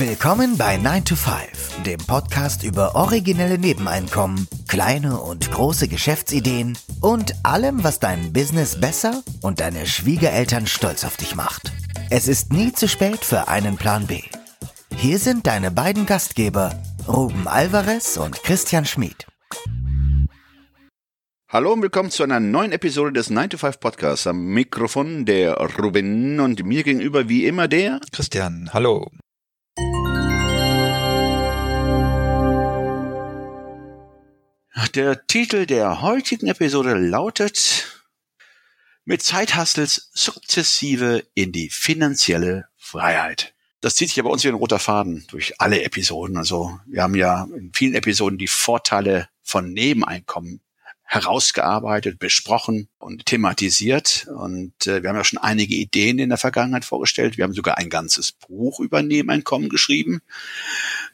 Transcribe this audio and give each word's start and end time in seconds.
Willkommen 0.00 0.56
bei 0.56 0.78
9 0.78 1.04
to 1.04 1.14
5, 1.14 1.82
dem 1.82 1.98
Podcast 1.98 2.64
über 2.64 2.94
originelle 2.94 3.58
Nebeneinkommen, 3.58 4.48
kleine 4.66 5.20
und 5.20 5.50
große 5.50 5.88
Geschäftsideen 5.88 6.78
und 7.02 7.34
allem, 7.42 7.84
was 7.84 8.00
dein 8.00 8.32
Business 8.32 8.80
besser 8.80 9.22
und 9.42 9.60
deine 9.60 9.84
Schwiegereltern 9.84 10.66
stolz 10.66 11.04
auf 11.04 11.18
dich 11.18 11.36
macht. 11.36 11.70
Es 12.08 12.28
ist 12.28 12.50
nie 12.50 12.72
zu 12.72 12.88
spät 12.88 13.22
für 13.22 13.48
einen 13.48 13.76
Plan 13.76 14.06
B. 14.06 14.22
Hier 14.96 15.18
sind 15.18 15.46
deine 15.46 15.70
beiden 15.70 16.06
Gastgeber, 16.06 16.80
Ruben 17.06 17.46
Alvarez 17.46 18.16
und 18.16 18.42
Christian 18.42 18.86
Schmid. 18.86 19.26
Hallo 21.50 21.74
und 21.74 21.82
willkommen 21.82 22.10
zu 22.10 22.22
einer 22.22 22.40
neuen 22.40 22.72
Episode 22.72 23.12
des 23.12 23.28
9 23.28 23.50
to 23.50 23.58
5 23.58 23.78
Podcasts. 23.78 24.26
Am 24.26 24.46
Mikrofon 24.46 25.26
der 25.26 25.58
Ruben 25.58 26.40
und 26.40 26.64
mir 26.64 26.84
gegenüber 26.84 27.28
wie 27.28 27.44
immer 27.44 27.68
der 27.68 28.00
Christian. 28.10 28.70
Hallo. 28.72 29.10
Der 34.88 35.26
Titel 35.26 35.66
der 35.66 36.00
heutigen 36.00 36.46
Episode 36.46 36.94
lautet 36.94 38.02
Mit 39.04 39.22
Zeithassels 39.22 40.10
sukzessive 40.14 41.24
in 41.34 41.52
die 41.52 41.68
finanzielle 41.68 42.66
Freiheit. 42.76 43.54
Das 43.82 43.94
zieht 43.94 44.08
sich 44.08 44.16
ja 44.16 44.22
bei 44.22 44.30
uns 44.30 44.42
wie 44.42 44.48
ein 44.48 44.54
roter 44.54 44.78
Faden 44.78 45.26
durch 45.28 45.60
alle 45.60 45.82
Episoden. 45.82 46.36
Also 46.36 46.80
wir 46.86 47.02
haben 47.02 47.14
ja 47.14 47.46
in 47.54 47.72
vielen 47.74 47.94
Episoden 47.94 48.38
die 48.38 48.48
Vorteile 48.48 49.28
von 49.42 49.72
Nebeneinkommen 49.72 50.60
herausgearbeitet, 51.04 52.18
besprochen 52.18 52.88
und 52.98 53.26
thematisiert. 53.26 54.28
Und 54.34 54.86
äh, 54.86 55.02
wir 55.02 55.10
haben 55.10 55.16
ja 55.16 55.24
schon 55.24 55.40
einige 55.40 55.74
Ideen 55.74 56.18
in 56.18 56.30
der 56.30 56.38
Vergangenheit 56.38 56.84
vorgestellt. 56.84 57.36
Wir 57.36 57.44
haben 57.44 57.52
sogar 57.52 57.78
ein 57.78 57.90
ganzes 57.90 58.32
Buch 58.32 58.80
über 58.80 59.02
Nebeneinkommen 59.02 59.68
geschrieben, 59.68 60.22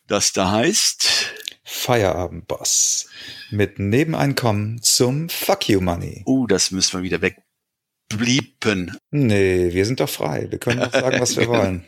das 0.07 0.33
da 0.33 0.51
heißt 0.51 1.33
Feierabendboss 1.69 3.09
mit 3.51 3.81
Nebeneinkommen 3.81 4.81
zum 4.83 5.29
Fuck 5.29 5.69
You 5.69 5.81
Money. 5.81 6.23
Uh, 6.25 6.47
das 6.47 6.71
müssen 6.71 7.01
wir 7.01 7.03
wieder 7.03 7.21
wegbliepen. 7.21 8.97
Nee, 9.11 9.73
wir 9.73 9.85
sind 9.85 9.99
doch 9.99 10.09
frei. 10.09 10.47
Wir 10.49 10.59
können 10.59 10.79
doch 10.79 10.93
sagen, 10.93 11.21
was 11.21 11.37
wir 11.37 11.49
wollen. 11.49 11.85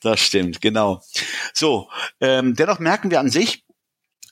Das 0.00 0.20
stimmt, 0.20 0.62
genau. 0.62 1.02
So, 1.52 1.90
ähm, 2.20 2.56
dennoch 2.56 2.78
merken 2.78 3.10
wir 3.10 3.20
an 3.20 3.28
sich, 3.28 3.66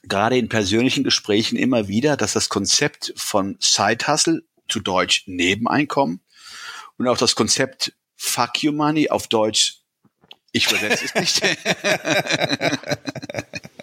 gerade 0.01 0.39
in 0.39 0.49
persönlichen 0.49 1.03
Gesprächen 1.03 1.55
immer 1.55 1.87
wieder, 1.87 2.17
dass 2.17 2.33
das 2.33 2.49
Konzept 2.49 3.13
von 3.15 3.57
Side 3.59 4.07
Hustle, 4.07 4.41
zu 4.67 4.79
Deutsch 4.79 5.25
Nebeneinkommen, 5.27 6.21
und 6.97 7.07
auch 7.07 7.17
das 7.17 7.35
Konzept 7.35 7.93
Fuck 8.15 8.63
You 8.63 8.71
Money 8.71 9.11
auf 9.11 9.27
Deutsch, 9.27 9.81
ich 10.51 10.67
übersetze 10.67 11.05
es 11.05 11.13
nicht. 11.13 11.43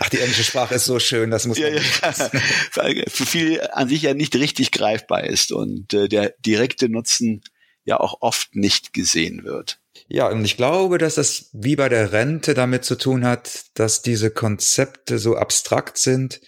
Ach, 0.00 0.08
die 0.08 0.18
englische 0.18 0.44
Sprache 0.44 0.74
ist 0.74 0.84
so 0.84 0.98
schön, 0.98 1.30
das 1.30 1.46
muss 1.46 1.58
man 1.58 1.74
ja, 1.74 1.80
ja. 1.80 3.02
für 3.08 3.26
viele 3.26 3.76
an 3.76 3.88
sich 3.88 4.02
ja 4.02 4.14
nicht 4.14 4.34
richtig 4.36 4.72
greifbar 4.72 5.24
ist 5.24 5.52
und 5.52 5.92
äh, 5.94 6.08
der 6.08 6.34
direkte 6.44 6.88
Nutzen 6.88 7.42
ja 7.84 7.98
auch 7.98 8.18
oft 8.20 8.54
nicht 8.54 8.92
gesehen 8.92 9.44
wird. 9.44 9.80
Ja, 10.08 10.28
und 10.28 10.44
ich 10.44 10.56
glaube, 10.56 10.98
dass 10.98 11.16
das 11.16 11.50
wie 11.52 11.76
bei 11.76 11.88
der 11.88 12.12
Rente 12.12 12.54
damit 12.54 12.84
zu 12.84 12.96
tun 12.96 13.24
hat, 13.24 13.64
dass 13.74 14.02
diese 14.02 14.30
Konzepte 14.30 15.18
so 15.18 15.36
abstrakt 15.36 15.98
sind 15.98 16.40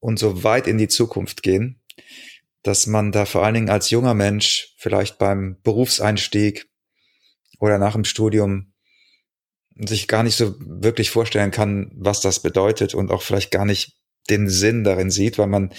und 0.00 0.18
so 0.18 0.44
weit 0.44 0.66
in 0.66 0.78
die 0.78 0.88
Zukunft 0.88 1.42
gehen, 1.42 1.80
dass 2.62 2.86
man 2.86 3.12
da 3.12 3.26
vor 3.26 3.44
allen 3.44 3.54
Dingen 3.54 3.70
als 3.70 3.90
junger 3.90 4.14
Mensch 4.14 4.74
vielleicht 4.76 5.18
beim 5.18 5.58
Berufseinstieg 5.62 6.68
oder 7.58 7.78
nach 7.78 7.94
dem 7.94 8.04
Studium 8.04 8.72
sich 9.76 10.08
gar 10.08 10.22
nicht 10.22 10.36
so 10.36 10.54
wirklich 10.58 11.10
vorstellen 11.10 11.50
kann, 11.50 11.90
was 11.94 12.20
das 12.20 12.40
bedeutet 12.40 12.94
und 12.94 13.10
auch 13.10 13.22
vielleicht 13.22 13.50
gar 13.50 13.64
nicht 13.64 13.96
den 14.30 14.48
Sinn 14.48 14.84
darin 14.84 15.10
sieht, 15.10 15.38
weil 15.38 15.46
man, 15.46 15.72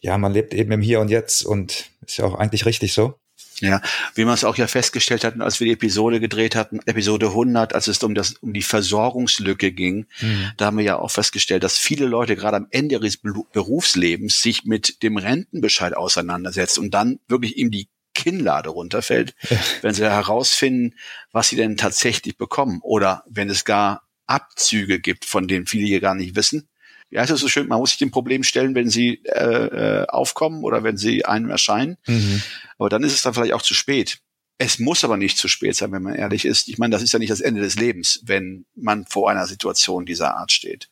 ja, 0.00 0.18
man 0.18 0.32
lebt 0.32 0.54
eben 0.54 0.72
im 0.72 0.82
Hier 0.82 1.00
und 1.00 1.08
Jetzt 1.08 1.44
und 1.44 1.86
ist 2.04 2.18
ja 2.18 2.24
auch 2.24 2.34
eigentlich 2.34 2.66
richtig 2.66 2.92
so. 2.92 3.18
Ja, 3.60 3.80
wie 4.14 4.24
man 4.24 4.34
es 4.34 4.44
auch 4.44 4.56
ja 4.56 4.68
festgestellt 4.68 5.24
hatten, 5.24 5.42
als 5.42 5.58
wir 5.58 5.66
die 5.66 5.72
Episode 5.72 6.20
gedreht 6.20 6.54
hatten, 6.54 6.80
Episode 6.86 7.26
100, 7.28 7.74
als 7.74 7.88
es 7.88 8.02
um 8.02 8.14
das 8.14 8.34
um 8.34 8.52
die 8.52 8.62
Versorgungslücke 8.62 9.72
ging, 9.72 10.06
mhm. 10.20 10.52
da 10.56 10.66
haben 10.66 10.78
wir 10.78 10.84
ja 10.84 10.98
auch 10.98 11.10
festgestellt, 11.10 11.64
dass 11.64 11.76
viele 11.76 12.06
Leute 12.06 12.36
gerade 12.36 12.56
am 12.56 12.68
Ende 12.70 12.94
ihres 12.94 13.16
Berufslebens 13.16 14.40
sich 14.40 14.64
mit 14.64 15.02
dem 15.02 15.16
Rentenbescheid 15.16 15.96
auseinandersetzen 15.96 16.80
und 16.80 16.94
dann 16.94 17.18
wirklich 17.26 17.56
ihm 17.56 17.70
die 17.70 17.88
Kinnlade 18.28 18.68
runterfällt, 18.68 19.34
wenn 19.82 19.94
sie 19.94 20.04
herausfinden, 20.04 20.94
was 21.32 21.48
sie 21.48 21.56
denn 21.56 21.76
tatsächlich 21.76 22.36
bekommen 22.36 22.80
oder 22.82 23.24
wenn 23.26 23.48
es 23.48 23.64
gar 23.64 24.02
Abzüge 24.26 25.00
gibt, 25.00 25.24
von 25.24 25.48
denen 25.48 25.66
viele 25.66 25.86
hier 25.86 26.00
gar 26.00 26.14
nicht 26.14 26.36
wissen 26.36 26.68
wie 27.10 27.18
heißt 27.18 27.30
das 27.30 27.40
so 27.40 27.48
schön, 27.48 27.68
man 27.68 27.78
muss 27.78 27.90
sich 27.90 27.98
dem 27.98 28.10
Problem 28.10 28.42
stellen, 28.42 28.74
wenn 28.74 28.90
sie 28.90 29.22
äh, 29.24 30.02
äh, 30.02 30.06
aufkommen 30.08 30.62
oder 30.62 30.84
wenn 30.84 30.98
sie 30.98 31.24
einem 31.24 31.48
erscheinen. 31.48 31.96
Mhm. 32.06 32.42
Aber 32.76 32.90
dann 32.90 33.02
ist 33.02 33.14
es 33.14 33.22
dann 33.22 33.32
vielleicht 33.32 33.54
auch 33.54 33.62
zu 33.62 33.72
spät. 33.72 34.18
Es 34.58 34.78
muss 34.78 35.04
aber 35.04 35.16
nicht 35.16 35.38
zu 35.38 35.48
spät 35.48 35.76
sein, 35.76 35.92
wenn 35.92 36.02
man 36.02 36.16
ehrlich 36.16 36.44
ist. 36.44 36.68
Ich 36.68 36.76
meine, 36.76 36.92
das 36.92 37.02
ist 37.02 37.12
ja 37.12 37.18
nicht 37.18 37.30
das 37.30 37.40
Ende 37.40 37.62
des 37.62 37.76
Lebens, 37.76 38.20
wenn 38.24 38.66
man 38.74 39.06
vor 39.06 39.30
einer 39.30 39.46
Situation 39.46 40.04
dieser 40.04 40.36
Art 40.36 40.52
steht. 40.52 40.90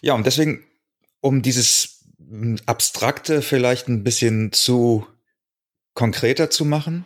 Ja, 0.00 0.14
und 0.14 0.26
deswegen, 0.26 0.64
um 1.20 1.42
dieses 1.42 2.00
hm, 2.18 2.58
Abstrakte 2.66 3.42
vielleicht 3.42 3.86
ein 3.86 4.02
bisschen 4.02 4.50
zu 4.52 5.06
konkreter 5.98 6.48
zu 6.48 6.64
machen, 6.64 7.04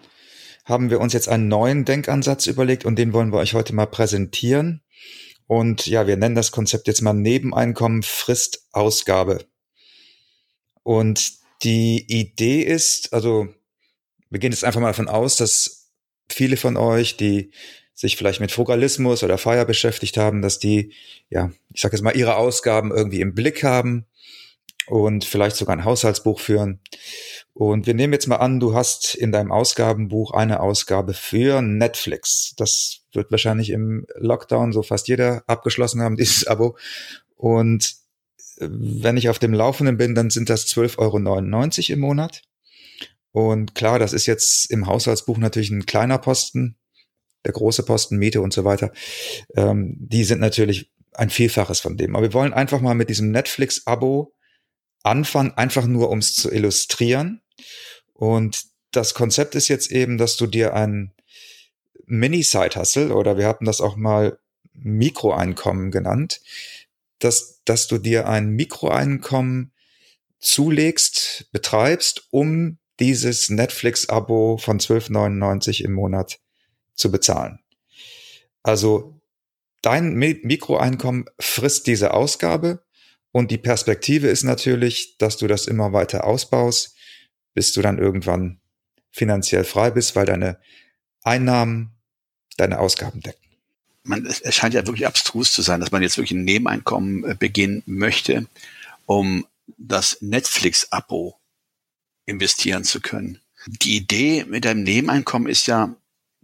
haben 0.67 0.91
wir 0.91 1.01
uns 1.01 1.15
jetzt 1.15 1.31
einen 1.31 1.49
neuen 1.49 1.87
Denkansatz 1.87 2.47
überlegt 2.47 2.85
und 2.85 2.97
den 2.97 3.15
wollen 3.15 3.33
wir 3.33 3.39
euch 3.39 3.55
heute 3.55 3.75
mal 3.75 3.87
präsentieren. 3.87 4.83
Und 5.47 5.87
ja, 5.87 6.07
wir 6.07 6.19
nennen 6.19 6.35
das 6.35 6.53
Konzept 6.53 6.89
jetzt 6.89 7.01
mal 7.01 7.15
Nebeneinkommen 7.15 8.03
frisst 8.03 8.67
Ausgabe. 8.71 9.47
Und 10.83 11.33
die 11.63 12.05
Idee 12.07 12.61
ist, 12.61 13.15
also 13.15 13.49
wir 14.29 14.39
gehen 14.39 14.53
jetzt 14.53 14.63
einfach 14.63 14.81
mal 14.83 14.89
davon 14.89 15.09
aus, 15.09 15.37
dass 15.37 15.91
viele 16.29 16.59
von 16.59 16.77
euch, 16.77 17.17
die 17.17 17.51
sich 17.95 18.19
vielleicht 18.19 18.41
mit 18.41 18.53
Frugalismus 18.53 19.23
oder 19.23 19.39
Feier 19.39 19.65
beschäftigt 19.65 20.19
haben, 20.19 20.43
dass 20.43 20.59
die, 20.59 20.93
ja, 21.31 21.51
ich 21.73 21.81
sage 21.81 21.97
jetzt 21.97 22.03
mal, 22.03 22.15
ihre 22.15 22.37
Ausgaben 22.37 22.91
irgendwie 22.91 23.23
im 23.23 23.35
Blick 23.35 23.63
haben 23.63 24.05
und 24.93 25.25
vielleicht 25.25 25.57
sogar 25.57 25.75
ein 25.75 25.87
Haushaltsbuch 25.87 26.39
führen. 26.39 26.81
Und 27.55 27.87
wir 27.87 27.95
nehmen 27.95 28.13
jetzt 28.13 28.27
mal 28.27 28.37
an, 28.37 28.61
du 28.61 28.75
hast 28.75 29.15
in 29.15 29.33
deinem 29.33 29.51
Ausgabenbuch 29.51 30.33
eine 30.33 30.61
Ausgabe 30.61 31.15
für 31.15 31.63
Netflix. 31.63 32.53
Das 32.59 32.99
wird 33.11 33.31
wahrscheinlich 33.31 33.71
im 33.71 34.07
Lockdown 34.17 34.75
so 34.75 34.83
fast 34.83 35.09
jeder 35.09 35.45
abgeschlossen 35.47 36.03
haben, 36.03 36.17
dieses 36.19 36.47
Abo. 36.47 36.77
Und 37.37 37.95
äh, 38.59 38.69
wenn 38.69 39.17
ich 39.17 39.31
auf 39.31 39.39
dem 39.39 39.55
Laufenden 39.55 39.97
bin, 39.97 40.15
dann 40.15 40.29
sind 40.29 40.51
das 40.51 40.67
12,99 40.67 40.99
Euro 40.99 41.95
im 41.95 42.01
Monat. 42.01 42.43
Und 43.31 43.75
klar, 43.75 43.99
das 43.99 44.13
ist 44.13 44.27
jetzt 44.27 44.71
im 44.71 44.87
Haushaltsbuch 44.87 45.39
natürlich 45.39 45.71
ein 45.71 45.87
kleiner 45.87 46.19
Posten, 46.19 46.77
der 47.47 47.53
große 47.53 47.85
Posten, 47.85 48.19
Miete 48.19 48.43
und 48.43 48.53
so 48.53 48.67
weiter. 48.67 48.93
Ähm, 49.57 49.97
die 49.99 50.25
sind 50.25 50.41
natürlich 50.41 50.93
ein 51.15 51.31
Vielfaches 51.31 51.81
von 51.81 51.97
dem. 51.97 52.15
Aber 52.15 52.27
wir 52.27 52.35
wollen 52.35 52.53
einfach 52.53 52.83
mal 52.83 52.95
mit 52.95 53.09
diesem 53.09 53.31
Netflix-Abo 53.31 54.35
anfangen, 55.03 55.53
einfach 55.57 55.87
nur 55.87 56.11
um 56.11 56.19
es 56.19 56.35
zu 56.35 56.51
illustrieren. 56.51 57.43
Und 58.13 58.65
das 58.93 59.15
Konzept 59.15 59.55
ist 59.55 59.69
jetzt 59.69 59.91
eben, 59.91 60.19
dass 60.19 60.37
du 60.37 60.47
dir 60.47 60.75
ein 60.75 61.13
Mini-Side-Hustle 62.07 63.15
oder 63.15 63.39
wir 63.39 63.47
hatten 63.47 63.65
das 63.65 63.81
auch 63.81 63.97
mal 63.97 64.39
Mikroeinkommen 64.75 65.91
genannt, 65.91 66.41
dass, 67.19 67.63
dass 67.65 67.87
du 67.87 67.99
dir 67.99 68.29
ein 68.29 68.51
Mikroeinkommen 68.51 69.73
zulegst, 70.41 71.49
betreibst, 71.53 72.27
um 72.31 72.79
dieses 73.01 73.49
Netflix-Abo 73.49 74.59
von 74.59 74.79
12,99 74.79 75.85
im 75.85 75.93
Monat 75.93 76.41
zu 76.95 77.11
bezahlen. 77.11 77.61
Also 78.63 79.21
dein 79.81 80.15
Mikroeinkommen 80.15 81.27
frisst 81.39 81.87
diese 81.87 82.15
Ausgabe 82.15 82.85
und 83.33 83.51
die 83.51 83.59
Perspektive 83.59 84.29
ist 84.29 84.45
natürlich, 84.45 85.17
dass 85.19 85.39
du 85.39 85.47
das 85.47 85.67
immer 85.67 85.93
weiter 85.93 86.25
ausbaust, 86.25 86.95
bis 87.55 87.73
du 87.73 87.81
dann 87.83 87.99
irgendwann 87.99 88.61
finanziell 89.11 89.65
frei 89.65 89.91
bist, 89.91 90.15
weil 90.15 90.27
deine 90.27 90.59
Einnahmen 91.23 91.93
deine 92.57 92.79
Ausgaben 92.79 93.21
decken. 93.21 93.39
Man, 94.05 94.27
es 94.27 94.55
scheint 94.55 94.75
ja 94.75 94.87
wirklich 94.87 95.07
abstrus 95.07 95.53
zu 95.53 95.63
sein, 95.63 95.81
dass 95.81 95.93
man 95.93 96.03
jetzt 96.03 96.17
wirklich 96.17 96.33
ein 96.33 96.45
Nebeneinkommen 96.45 97.25
äh, 97.25 97.37
beginnen 97.39 97.83
möchte, 97.87 98.47
um 99.07 99.47
das 99.79 100.19
Netflix-Abo 100.21 101.39
investieren 102.27 102.85
zu 102.85 103.01
können. 103.01 103.41
Die 103.67 103.97
Idee 103.97 104.45
mit 104.45 104.67
einem 104.67 104.83
Nebeneinkommen 104.83 105.49
ist 105.49 105.67
ja 105.67 105.95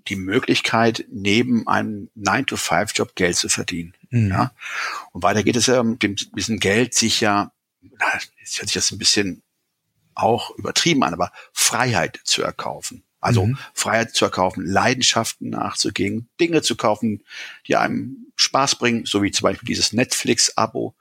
die 0.08 0.16
Möglichkeit, 0.16 1.04
neben 1.10 1.66
einem 1.66 2.10
9-to-5-Job 2.16 3.14
Geld 3.14 3.36
zu 3.36 3.48
verdienen. 3.48 3.94
Mhm. 4.10 4.30
Ja? 4.30 4.52
Und 5.12 5.22
weiter 5.22 5.42
geht 5.42 5.56
es 5.56 5.66
ja 5.66 5.80
um 5.80 5.98
diesem 5.98 6.58
Geld 6.58 6.94
sich 6.94 7.20
ja, 7.20 7.52
jetzt 8.40 8.58
hört 8.58 8.68
sich 8.68 8.74
das 8.74 8.90
ein 8.90 8.98
bisschen 8.98 9.42
auch 10.14 10.50
übertrieben 10.56 11.04
an, 11.04 11.14
aber 11.14 11.32
Freiheit 11.52 12.20
zu 12.24 12.42
erkaufen. 12.42 13.04
Also 13.20 13.46
mhm. 13.46 13.58
Freiheit 13.74 14.14
zu 14.14 14.24
erkaufen, 14.24 14.64
Leidenschaften 14.64 15.50
nachzugehen, 15.50 16.28
Dinge 16.40 16.62
zu 16.62 16.76
kaufen, 16.76 17.24
die 17.66 17.76
einem 17.76 18.26
Spaß 18.36 18.76
bringen, 18.76 19.06
so 19.06 19.22
wie 19.22 19.30
zum 19.30 19.44
Beispiel 19.44 19.66
dieses 19.66 19.92
Netflix-Abo. 19.92 20.94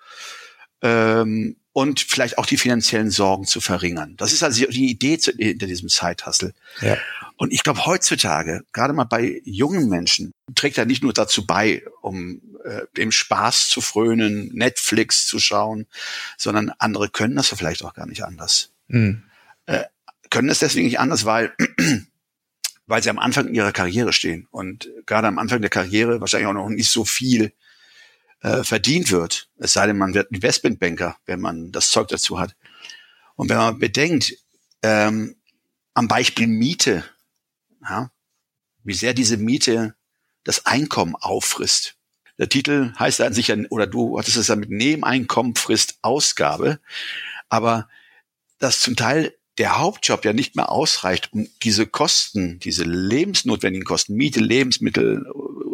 Ähm, 0.81 1.57
und 1.77 1.99
vielleicht 1.99 2.39
auch 2.39 2.47
die 2.47 2.57
finanziellen 2.57 3.11
Sorgen 3.11 3.45
zu 3.45 3.61
verringern. 3.61 4.15
Das 4.17 4.33
ist 4.33 4.41
also 4.41 4.65
die 4.65 4.89
Idee 4.89 5.19
zu, 5.19 5.31
hinter 5.33 5.67
diesem 5.67 5.89
Side-Hustle. 5.89 6.55
Ja. 6.81 6.97
Und 7.35 7.53
ich 7.53 7.61
glaube, 7.61 7.85
heutzutage, 7.85 8.63
gerade 8.73 8.93
mal 8.93 9.03
bei 9.03 9.43
jungen 9.45 9.87
Menschen, 9.87 10.33
trägt 10.55 10.79
er 10.79 10.87
nicht 10.87 11.03
nur 11.03 11.13
dazu 11.13 11.45
bei, 11.45 11.83
um 12.01 12.41
äh, 12.65 12.81
dem 12.97 13.11
Spaß 13.11 13.69
zu 13.69 13.81
frönen, 13.81 14.49
Netflix 14.55 15.27
zu 15.27 15.37
schauen, 15.37 15.85
sondern 16.35 16.71
andere 16.79 17.09
können 17.09 17.35
das 17.35 17.49
vielleicht 17.49 17.83
auch 17.83 17.93
gar 17.93 18.07
nicht 18.07 18.23
anders. 18.23 18.71
Mhm. 18.87 19.21
Äh, 19.67 19.83
können 20.31 20.49
es 20.49 20.57
deswegen 20.57 20.87
nicht 20.87 20.99
anders, 20.99 21.25
weil 21.25 21.53
weil 22.87 23.03
sie 23.03 23.11
am 23.11 23.19
Anfang 23.19 23.53
ihrer 23.53 23.71
Karriere 23.71 24.13
stehen 24.13 24.47
und 24.49 24.89
gerade 25.05 25.27
am 25.27 25.37
Anfang 25.37 25.61
der 25.61 25.69
Karriere 25.69 26.21
wahrscheinlich 26.21 26.47
auch 26.47 26.53
noch 26.53 26.69
nicht 26.69 26.89
so 26.89 27.05
viel 27.05 27.53
äh, 28.41 28.63
verdient 28.63 29.11
wird. 29.11 29.49
Es 29.57 29.73
sei 29.73 29.87
denn, 29.87 29.97
man 29.97 30.13
wird 30.13 30.31
Investmentbanker, 30.31 31.17
wenn 31.25 31.41
man 31.41 31.71
das 31.71 31.89
Zeug 31.89 32.07
dazu 32.09 32.39
hat. 32.39 32.55
Und 33.35 33.49
wenn 33.49 33.57
man 33.57 33.79
bedenkt, 33.79 34.33
ähm, 34.83 35.35
am 35.93 36.07
Beispiel 36.07 36.47
Miete, 36.47 37.03
ja, 37.81 38.11
wie 38.83 38.93
sehr 38.93 39.13
diese 39.13 39.37
Miete 39.37 39.95
das 40.43 40.65
Einkommen 40.65 41.15
auffrisst. 41.15 41.95
Der 42.37 42.49
Titel 42.49 42.93
heißt 42.97 43.19
an 43.21 43.33
sich 43.33 43.51
oder 43.71 43.87
du 43.87 44.19
hattest 44.19 44.37
es 44.37 44.47
ja 44.47 44.55
mit 44.55 44.69
Nebeneinkommen 44.69 45.55
frisst 45.55 45.97
Ausgabe, 46.01 46.79
aber 47.49 47.89
das 48.59 48.79
zum 48.79 48.95
Teil 48.95 49.35
der 49.57 49.79
Hauptjob 49.79 50.23
ja 50.23 50.33
nicht 50.33 50.55
mehr 50.55 50.71
ausreicht, 50.71 51.33
um 51.33 51.47
diese 51.63 51.87
Kosten, 51.87 52.59
diese 52.59 52.83
lebensnotwendigen 52.83 53.85
Kosten, 53.85 54.15
Miete, 54.15 54.39
Lebensmittel, 54.39 55.25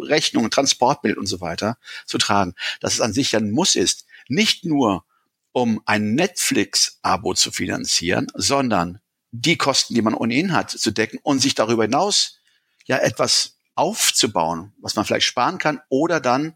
Rechnungen, 0.04 0.50
Transportmittel 0.50 1.18
und 1.18 1.26
so 1.26 1.40
weiter 1.40 1.76
zu 2.06 2.18
tragen, 2.18 2.54
dass 2.80 2.94
es 2.94 3.00
an 3.00 3.12
sich 3.12 3.32
ja 3.32 3.40
ein 3.40 3.50
Muss 3.50 3.76
ist, 3.76 4.06
nicht 4.28 4.64
nur 4.64 5.04
um 5.52 5.80
ein 5.86 6.14
Netflix-Abo 6.14 7.34
zu 7.34 7.52
finanzieren, 7.52 8.26
sondern 8.34 9.00
die 9.30 9.56
Kosten, 9.56 9.94
die 9.94 10.02
man 10.02 10.14
ohnehin 10.14 10.52
hat, 10.52 10.70
zu 10.70 10.90
decken 10.90 11.18
und 11.22 11.40
sich 11.40 11.54
darüber 11.54 11.84
hinaus 11.84 12.40
ja 12.86 12.98
etwas 12.98 13.58
aufzubauen, 13.74 14.72
was 14.78 14.96
man 14.96 15.04
vielleicht 15.04 15.26
sparen 15.26 15.58
kann 15.58 15.80
oder 15.88 16.20
dann 16.20 16.54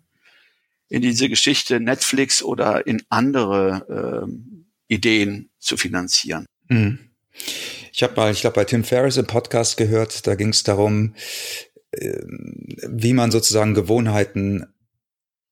in 0.89 1.03
diese 1.03 1.29
Geschichte 1.29 1.81
Netflix 1.81 2.43
oder 2.43 2.87
in 2.87 3.03
andere 3.09 4.25
ähm, 4.25 4.67
Ideen 4.89 5.51
zu 5.59 5.77
finanzieren. 5.77 6.47
Mhm. 6.69 6.99
Ich 7.93 8.03
habe 8.03 8.15
mal, 8.15 8.33
ich 8.33 8.41
glaube, 8.41 8.55
bei 8.55 8.65
Tim 8.65 8.85
Ferriss 8.85 9.17
im 9.17 9.27
Podcast 9.27 9.77
gehört, 9.77 10.27
da 10.27 10.35
ging 10.35 10.51
es 10.51 10.63
darum, 10.63 11.15
wie 11.93 13.13
man 13.13 13.31
sozusagen 13.31 13.75
Gewohnheiten 13.75 14.67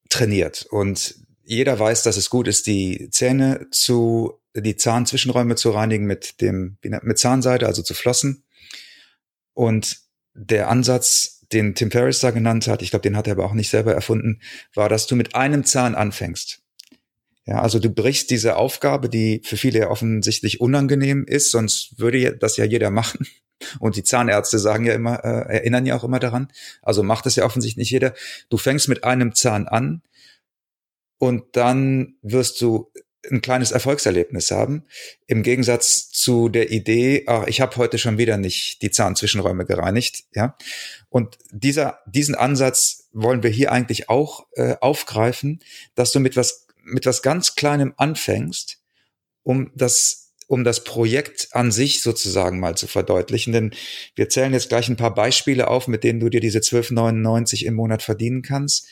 trainiert. 0.08 0.66
Und 0.70 1.16
jeder 1.44 1.78
weiß, 1.78 2.02
dass 2.02 2.16
es 2.16 2.30
gut 2.30 2.48
ist, 2.48 2.66
die 2.66 3.08
Zähne 3.10 3.66
zu, 3.70 4.40
die 4.54 4.76
Zahnzwischenräume 4.76 5.54
zu 5.56 5.70
reinigen 5.70 6.06
mit 6.06 6.40
dem, 6.40 6.78
mit 6.82 7.18
Zahnseide, 7.18 7.66
also 7.66 7.82
zu 7.82 7.94
flossen. 7.94 8.44
Und 9.54 9.98
der 10.34 10.68
Ansatz, 10.68 11.46
den 11.52 11.74
Tim 11.74 11.90
Ferriss 11.90 12.20
da 12.20 12.30
genannt 12.30 12.66
hat, 12.66 12.82
ich 12.82 12.90
glaube, 12.90 13.04
den 13.04 13.16
hat 13.16 13.26
er 13.26 13.32
aber 13.32 13.44
auch 13.44 13.54
nicht 13.54 13.70
selber 13.70 13.94
erfunden, 13.94 14.40
war, 14.74 14.88
dass 14.88 15.06
du 15.06 15.16
mit 15.16 15.34
einem 15.34 15.64
Zahn 15.64 15.94
anfängst. 15.94 16.62
Ja, 17.46 17.62
also 17.62 17.78
du 17.78 17.90
brichst 17.90 18.30
diese 18.30 18.56
Aufgabe, 18.56 19.08
die 19.08 19.40
für 19.44 19.56
viele 19.56 19.78
ja 19.78 19.88
offensichtlich 19.90 20.60
unangenehm 20.60 21.24
ist, 21.24 21.52
sonst 21.52 21.98
würde 21.98 22.36
das 22.36 22.56
ja 22.56 22.64
jeder 22.64 22.90
machen. 22.90 23.26
Und 23.78 23.96
die 23.96 24.04
Zahnärzte 24.04 24.58
sagen 24.58 24.84
ja 24.84 24.94
immer, 24.94 25.24
äh, 25.24 25.54
erinnern 25.56 25.86
ja 25.86 25.96
auch 25.96 26.04
immer 26.04 26.18
daran. 26.18 26.48
Also 26.82 27.02
macht 27.02 27.26
das 27.26 27.36
ja 27.36 27.44
offensichtlich 27.44 27.84
nicht 27.84 27.90
jeder. 27.90 28.14
Du 28.48 28.58
fängst 28.58 28.88
mit 28.88 29.04
einem 29.04 29.34
Zahn 29.34 29.66
an 29.66 30.02
und 31.18 31.56
dann 31.56 32.16
wirst 32.22 32.60
du 32.60 32.92
ein 33.30 33.40
kleines 33.40 33.72
Erfolgserlebnis 33.72 34.50
haben. 34.50 34.84
Im 35.26 35.42
Gegensatz 35.42 36.10
zu 36.10 36.48
der 36.48 36.70
Idee, 36.70 37.24
ach, 37.26 37.46
ich 37.46 37.60
habe 37.60 37.76
heute 37.76 37.98
schon 37.98 38.18
wieder 38.18 38.36
nicht 38.36 38.82
die 38.82 38.90
Zahnzwischenräume 38.90 39.64
gereinigt. 39.64 40.24
Ja, 40.32 40.56
und 41.08 41.36
dieser 41.50 42.00
diesen 42.06 42.34
Ansatz 42.34 43.08
wollen 43.12 43.42
wir 43.42 43.50
hier 43.50 43.72
eigentlich 43.72 44.08
auch 44.08 44.46
äh, 44.52 44.76
aufgreifen, 44.80 45.60
dass 45.94 46.12
du 46.12 46.20
mit 46.20 46.36
was 46.36 46.66
mit 46.84 47.06
was 47.06 47.22
ganz 47.22 47.56
Kleinem 47.56 47.94
anfängst, 47.96 48.80
um 49.42 49.72
das 49.74 50.25
um 50.46 50.64
das 50.64 50.84
Projekt 50.84 51.48
an 51.52 51.72
sich 51.72 52.02
sozusagen 52.02 52.60
mal 52.60 52.76
zu 52.76 52.86
verdeutlichen. 52.86 53.52
Denn 53.52 53.74
wir 54.14 54.28
zählen 54.28 54.52
jetzt 54.52 54.68
gleich 54.68 54.88
ein 54.88 54.96
paar 54.96 55.14
Beispiele 55.14 55.68
auf, 55.68 55.88
mit 55.88 56.04
denen 56.04 56.20
du 56.20 56.28
dir 56.28 56.40
diese 56.40 56.60
12,99 56.60 57.64
im 57.64 57.74
Monat 57.74 58.02
verdienen 58.02 58.42
kannst. 58.42 58.86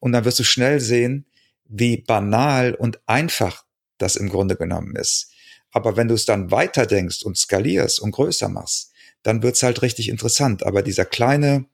Und 0.00 0.12
dann 0.12 0.24
wirst 0.24 0.38
du 0.38 0.44
schnell 0.44 0.80
sehen, 0.80 1.26
wie 1.66 1.98
banal 1.98 2.74
und 2.74 3.00
einfach 3.06 3.64
das 3.98 4.16
im 4.16 4.28
Grunde 4.28 4.56
genommen 4.56 4.96
ist. 4.96 5.30
Aber 5.70 5.96
wenn 5.96 6.08
du 6.08 6.14
es 6.14 6.24
dann 6.24 6.50
weiterdenkst 6.50 7.22
und 7.24 7.36
skalierst 7.36 8.00
und 8.00 8.12
größer 8.12 8.48
machst, 8.48 8.92
dann 9.22 9.42
wird's 9.42 9.62
halt 9.62 9.82
richtig 9.82 10.08
interessant. 10.08 10.64
Aber 10.64 10.82
dieser 10.82 11.04
kleine 11.04 11.66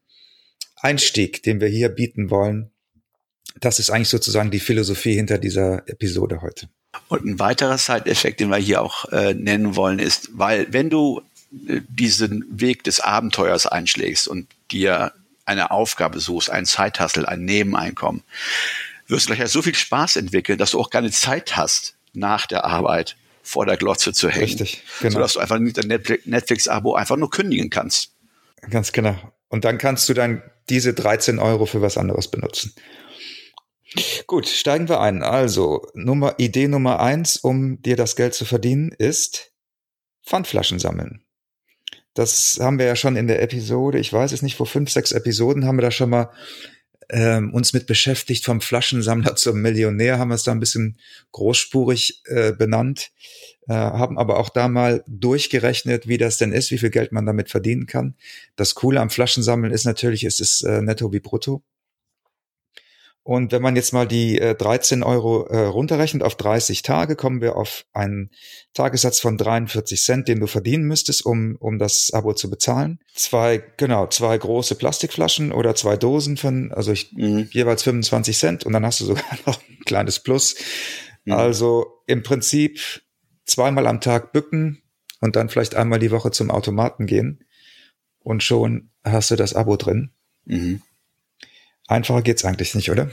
Einstieg, 0.77 1.43
den 1.43 1.61
wir 1.61 1.69
hier 1.69 1.89
bieten 1.91 2.31
wollen, 2.31 2.71
das 3.61 3.79
ist 3.79 3.91
eigentlich 3.91 4.09
sozusagen 4.09 4.51
die 4.51 4.61
Philosophie 4.61 5.15
hinter 5.15 5.39
dieser 5.39 5.89
Episode 5.89 6.41
heute. 6.41 6.69
Und 7.09 7.25
ein 7.25 7.39
weiterer 7.39 7.79
Side-Effekt, 7.79 8.41
den 8.41 8.51
wir 8.51 8.57
hier 8.57 8.83
auch 8.83 9.05
äh, 9.13 9.35
nennen 9.35 9.77
wollen, 9.77 9.99
ist, 9.99 10.31
weil 10.33 10.73
wenn 10.73 10.91
du 10.91 11.23
äh, 11.69 11.81
diesen 11.89 12.45
Weg 12.51 12.85
des 12.85 13.01
Abenteuers 13.01 13.67
einschlägst 13.67 14.29
und 14.29 14.49
dir 14.71 15.13
eine 15.45 15.71
Aufgabe 15.71 16.21
suchst, 16.21 16.51
ein 16.51 16.67
Zeithassel, 16.67 17.27
ein 17.27 17.45
Nebeneinkommen, 17.45 18.23
wirst 19.07 19.29
du 19.29 19.35
gleich 19.35 19.51
so 19.51 19.63
viel 19.63 19.75
Spaß 19.75 20.17
entwickeln, 20.17 20.59
dass 20.59 20.73
du 20.73 20.81
auch 20.81 20.91
keine 20.91 21.11
Zeit 21.11 21.57
hast, 21.57 21.95
nach 22.13 22.47
der 22.47 22.65
Arbeit 22.65 23.17
vor 23.43 23.67
der 23.67 23.77
Glotze 23.77 24.13
zu 24.13 24.29
hängen. 24.29 24.45
Richtig, 24.45 24.83
genau. 25.01 25.15
Sodass 25.15 25.33
du 25.35 25.41
einfach 25.41 25.59
nicht 25.59 25.77
dein 25.77 25.89
Netflix-Abo 25.89 26.95
einfach 26.95 27.17
nur 27.17 27.31
kündigen 27.31 27.71
kannst. 27.71 28.13
Ganz 28.71 28.93
genau. 28.93 29.17
Und 29.49 29.65
dann 29.65 29.79
kannst 29.79 30.09
du 30.09 30.15
dann 30.15 30.43
diese 30.69 30.95
13 30.95 31.39
Euro 31.39 31.67
für 31.67 31.83
was 31.83 31.99
anderes 31.99 32.29
benutzen. 32.29 32.73
Gut, 34.27 34.47
steigen 34.47 34.89
wir 34.89 35.01
ein. 35.01 35.23
Also, 35.23 35.87
Nummer, 35.95 36.35
Idee 36.39 36.69
Nummer 36.69 37.01
eins, 37.01 37.37
um 37.37 37.83
dir 37.83 37.97
das 37.97 38.15
Geld 38.15 38.35
zu 38.35 38.45
verdienen, 38.45 38.93
ist 38.93 39.53
Pfandflaschen 40.25 40.79
sammeln. 40.79 41.25
Das 42.15 42.59
haben 42.61 42.79
wir 42.79 42.87
ja 42.87 42.97
schon 42.97 43.17
in 43.17 43.27
der 43.27 43.43
Episode, 43.43 43.99
ich 43.99 44.13
weiß 44.13 44.33
es 44.33 44.43
nicht, 44.43 44.57
vor 44.57 44.67
fünf, 44.67 44.91
sechs 44.91 45.13
Episoden 45.13 45.65
haben 45.65 45.79
wir 45.79 45.83
da 45.83 45.91
schon 45.91 46.11
mal 46.11 46.31
ähm, 47.09 47.53
uns 47.53 47.73
mit 47.73 47.87
beschäftigt, 47.87 48.45
vom 48.45 48.61
Flaschensammler 48.61 49.35
zum 49.37 49.61
Millionär, 49.61 50.19
haben 50.19 50.29
wir 50.29 50.35
es 50.35 50.45
da 50.45 50.53
ein 50.53 50.61
bisschen 50.61 50.99
großspurig 51.33 52.23
äh, 52.27 52.53
benannt, 52.53 53.11
äh, 53.69 53.75
haben 53.75 54.19
aber 54.19 54.39
auch 54.39 54.49
da 54.49 54.69
mal 54.69 55.05
durchgerechnet, 55.07 56.09
wie 56.09 56.19
das 56.19 56.39
denn 56.39 56.53
ist, 56.53 56.71
wie 56.71 56.79
viel 56.79 56.91
Geld 56.91 57.13
man 57.13 57.27
damit 57.27 57.51
verdienen 57.51 57.87
kann. 57.87 58.15
Das 58.57 58.75
Coole 58.75 59.01
am 59.01 59.11
Flaschensammeln 59.11 59.73
ist 59.73 59.85
natürlich, 59.85 60.25
es 60.25 60.41
ist 60.41 60.63
äh, 60.63 60.83
netto 60.83 61.13
wie 61.13 61.21
brutto. 61.21 61.63
Und 63.31 63.53
wenn 63.53 63.63
man 63.63 63.77
jetzt 63.77 63.93
mal 63.93 64.09
die 64.09 64.41
äh, 64.41 64.57
13 64.57 65.05
Euro 65.05 65.47
äh, 65.47 65.67
runterrechnet 65.67 66.25
auf 66.25 66.35
30 66.35 66.83
Tage, 66.83 67.15
kommen 67.15 67.41
wir 67.41 67.55
auf 67.55 67.85
einen 67.93 68.31
Tagessatz 68.75 69.21
von 69.21 69.39
43 69.39 70.03
Cent, 70.03 70.27
den 70.27 70.41
du 70.41 70.49
verdienen 70.49 70.83
müsstest, 70.83 71.25
um, 71.25 71.55
um 71.61 71.79
das 71.79 72.11
Abo 72.13 72.33
zu 72.33 72.51
bezahlen. 72.51 72.99
Zwei, 73.15 73.63
genau, 73.77 74.09
zwei 74.09 74.37
große 74.37 74.75
Plastikflaschen 74.75 75.53
oder 75.53 75.77
zwei 75.77 75.97
Dosen 75.97 76.39
von, 76.39 76.73
also 76.73 76.91
ich, 76.91 77.13
mhm. 77.13 77.49
jeweils 77.53 77.85
25 77.85 78.37
Cent 78.37 78.67
und 78.67 78.73
dann 78.73 78.85
hast 78.85 78.99
du 78.99 79.05
sogar 79.05 79.23
noch 79.47 79.61
ein 79.61 79.79
kleines 79.85 80.19
Plus. 80.19 80.57
Mhm. 81.25 81.33
Also 81.35 82.03
im 82.09 82.25
Prinzip 82.25 82.81
zweimal 83.45 83.87
am 83.87 84.01
Tag 84.01 84.33
bücken 84.33 84.83
und 85.21 85.37
dann 85.37 85.49
vielleicht 85.49 85.77
einmal 85.77 86.01
die 86.01 86.11
Woche 86.11 86.33
zum 86.33 86.51
Automaten 86.51 87.07
gehen 87.07 87.45
und 88.19 88.43
schon 88.43 88.91
hast 89.05 89.31
du 89.31 89.37
das 89.37 89.55
Abo 89.55 89.77
drin. 89.77 90.11
Mhm. 90.47 90.83
Einfacher 91.91 92.23
geht's 92.23 92.45
eigentlich 92.45 92.75
nicht, 92.75 92.91
oder? 92.91 93.11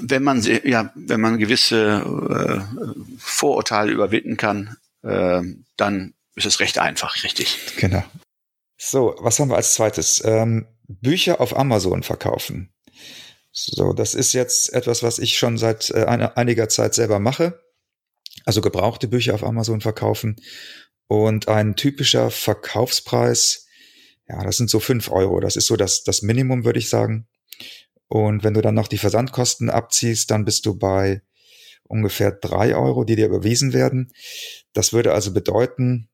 Wenn 0.00 0.22
man 0.22 0.42
ja, 0.64 0.92
wenn 0.94 1.20
man 1.20 1.38
gewisse 1.38 2.02
äh, 2.02 2.84
Vorurteile 3.18 3.92
überwinden 3.92 4.36
kann, 4.36 4.76
äh, 5.02 5.42
dann 5.76 6.14
ist 6.34 6.46
es 6.46 6.60
recht 6.60 6.78
einfach, 6.78 7.22
richtig. 7.24 7.58
Genau. 7.76 8.02
So, 8.78 9.14
was 9.20 9.38
haben 9.38 9.50
wir 9.50 9.56
als 9.56 9.74
zweites? 9.74 10.22
Ähm, 10.24 10.66
Bücher 10.88 11.40
auf 11.40 11.56
Amazon 11.56 12.02
verkaufen. 12.02 12.72
So, 13.52 13.92
das 13.92 14.14
ist 14.14 14.32
jetzt 14.32 14.72
etwas, 14.72 15.02
was 15.02 15.18
ich 15.18 15.36
schon 15.38 15.58
seit 15.58 15.90
äh, 15.90 16.04
einiger 16.04 16.68
Zeit 16.68 16.94
selber 16.94 17.18
mache. 17.18 17.60
Also 18.44 18.60
gebrauchte 18.60 19.08
Bücher 19.08 19.34
auf 19.34 19.44
Amazon 19.44 19.80
verkaufen. 19.80 20.36
Und 21.06 21.48
ein 21.48 21.76
typischer 21.76 22.30
Verkaufspreis 22.30 23.66
ja, 24.28 24.42
das 24.44 24.56
sind 24.56 24.70
so 24.70 24.80
fünf 24.80 25.10
Euro. 25.10 25.40
Das 25.40 25.56
ist 25.56 25.66
so 25.66 25.76
das, 25.76 26.04
das 26.04 26.22
Minimum, 26.22 26.64
würde 26.64 26.78
ich 26.78 26.88
sagen. 26.88 27.28
Und 28.08 28.44
wenn 28.44 28.54
du 28.54 28.60
dann 28.60 28.74
noch 28.74 28.88
die 28.88 28.98
Versandkosten 28.98 29.70
abziehst, 29.70 30.30
dann 30.30 30.44
bist 30.44 30.66
du 30.66 30.76
bei 30.76 31.22
ungefähr 31.84 32.32
drei 32.32 32.74
Euro, 32.74 33.04
die 33.04 33.16
dir 33.16 33.26
überwiesen 33.26 33.72
werden. 33.72 34.12
Das 34.72 34.92
würde 34.92 35.12
also 35.12 35.32
bedeuten, 35.32 36.08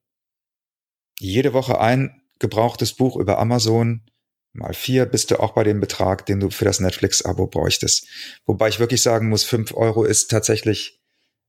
jede 1.18 1.52
Woche 1.52 1.80
ein 1.80 2.22
gebrauchtes 2.38 2.94
Buch 2.94 3.16
über 3.16 3.38
Amazon 3.38 4.08
mal 4.52 4.74
vier 4.74 5.06
bist 5.06 5.30
du 5.30 5.40
auch 5.40 5.52
bei 5.52 5.64
dem 5.64 5.80
Betrag, 5.80 6.26
den 6.26 6.40
du 6.40 6.50
für 6.50 6.64
das 6.64 6.80
Netflix-Abo 6.80 7.46
bräuchtest. 7.46 8.06
Wobei 8.46 8.68
ich 8.68 8.80
wirklich 8.80 9.02
sagen 9.02 9.28
muss, 9.28 9.44
fünf 9.44 9.74
Euro 9.74 10.04
ist 10.04 10.30
tatsächlich 10.30 11.00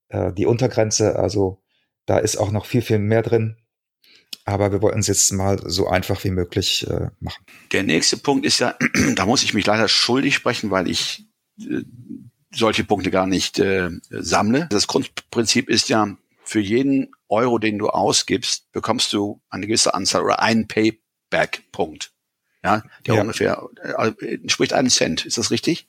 äh, 0.10 0.32
die 0.34 0.46
Untergrenze. 0.46 1.18
Also 1.18 1.62
da 2.06 2.20
ist 2.20 2.38
auch 2.38 2.51
noch 2.51 2.66
viel, 2.66 2.82
viel 2.82 3.00
mehr 3.00 3.22
drin. 3.22 3.58
Aber 4.46 4.72
wir 4.72 4.81
wollten 4.81 5.00
es 5.00 5.08
jetzt 5.08 5.31
mal 5.31 5.60
so 5.65 5.88
einfach 5.88 6.24
wie 6.24 6.31
möglich 6.31 6.88
äh, 6.88 7.10
machen. 7.19 7.46
Der 7.72 7.84
nächste 7.84 8.17
Punkt 8.17 8.46
ist 8.46 8.60
ja, 8.60 8.75
da 9.15 9.25
muss 9.25 9.43
ich 9.43 9.53
mich 9.53 9.65
leider 9.65 9.88
schuldig 9.88 10.36
sprechen, 10.36 10.72
weil 10.72 10.89
ich 10.89 11.25
äh, 11.60 11.84
solche 12.51 12.84
Punkte 12.84 13.12
gar 13.12 13.27
nicht 13.27 13.60
äh, 13.60 13.89
sammle. 14.10 14.67
Das 14.72 14.88
Grundprinzip 14.88 15.69
ist 15.69 15.89
ja, 15.89 16.17
für 16.43 16.60
jeden 16.60 17.12
Euro, 17.27 17.60
den 17.60 17.77
du 17.77 17.89
ausgibst, 17.89 18.72
bekommst 18.72 19.13
du 19.13 19.39
eine 19.50 19.67
gewisse 19.67 19.93
Anzahl 19.93 20.24
oder 20.24 20.41
einen 20.41 20.67
Payback-Punkt. 20.67 22.12
Ja, 22.63 22.84
der 23.05 23.15
ja. 23.15 23.22
ungefähr 23.22 23.69
äh, 23.84 24.34
entspricht 24.34 24.74
einen 24.74 24.89
Cent. 24.89 25.25
Ist 25.25 25.38
das 25.38 25.51
richtig? 25.51 25.88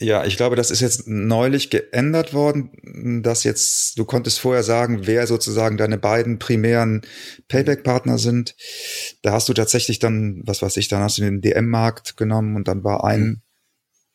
Ja, 0.00 0.24
ich 0.24 0.38
glaube, 0.38 0.56
das 0.56 0.70
ist 0.70 0.80
jetzt 0.80 1.06
neulich 1.06 1.68
geändert 1.68 2.32
worden, 2.32 3.22
dass 3.22 3.44
jetzt, 3.44 3.98
du 3.98 4.06
konntest 4.06 4.40
vorher 4.40 4.62
sagen, 4.62 5.06
wer 5.06 5.26
sozusagen 5.26 5.76
deine 5.76 5.98
beiden 5.98 6.38
primären 6.38 7.02
Payback-Partner 7.48 8.16
sind. 8.16 8.56
Da 9.20 9.32
hast 9.32 9.50
du 9.50 9.52
tatsächlich 9.52 9.98
dann, 9.98 10.40
was 10.46 10.62
weiß 10.62 10.78
ich, 10.78 10.88
dann 10.88 11.02
hast 11.02 11.18
du 11.18 11.22
den 11.22 11.42
DM-Markt 11.42 12.16
genommen 12.16 12.56
und 12.56 12.66
dann 12.66 12.82
war 12.82 13.04
ein 13.04 13.20
mhm. 13.20 13.42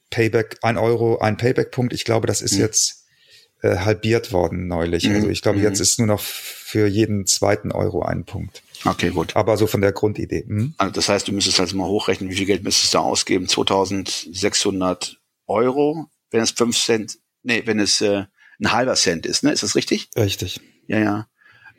Payback, 0.10 0.58
ein 0.64 0.78
Euro, 0.78 1.20
ein 1.20 1.38
Payback-Punkt. 1.38 1.94
Ich 1.94 2.04
glaube, 2.04 2.26
das 2.26 2.42
ist 2.42 2.54
mhm. 2.54 2.62
jetzt 2.62 3.06
äh, 3.62 3.78
halbiert 3.78 4.32
worden 4.32 4.68
neulich. 4.68 5.08
Mhm. 5.08 5.16
Also 5.16 5.30
ich 5.30 5.44
glaube, 5.44 5.60
jetzt 5.60 5.78
mhm. 5.78 5.84
ist 5.84 6.00
nur 6.00 6.08
noch 6.08 6.22
für 6.22 6.88
jeden 6.88 7.28
zweiten 7.28 7.72
Euro 7.72 8.02
ein 8.02 8.26
Punkt. 8.26 8.64
Okay, 8.86 9.12
gut. 9.12 9.36
Aber 9.36 9.56
so 9.58 9.68
von 9.68 9.82
der 9.82 9.92
Grundidee. 9.92 10.46
Hm? 10.48 10.74
Also 10.78 10.94
das 10.94 11.10
heißt, 11.10 11.28
du 11.28 11.32
müsstest 11.32 11.60
also 11.60 11.78
mal 11.78 11.88
hochrechnen, 11.88 12.32
wie 12.32 12.36
viel 12.36 12.48
Geld 12.48 12.64
müsstest 12.64 12.94
du 12.94 12.98
da 12.98 13.04
ausgeben? 13.04 13.48
2600 13.48 15.20
Euro, 15.48 16.10
wenn 16.32 16.42
es 16.42 16.52
5 16.52 16.78
Cent, 16.78 17.20
nee, 17.44 17.64
wenn 17.66 17.80
es 17.80 18.02
äh, 18.02 18.26
ein 18.60 18.72
halber 18.72 18.96
Cent 18.96 19.26
ist, 19.26 19.44
ne? 19.44 19.52
Ist 19.52 19.64
das 19.64 19.76
richtig? 19.76 20.10
Richtig. 20.16 20.60
Ja, 20.88 21.00
ja. 21.00 21.28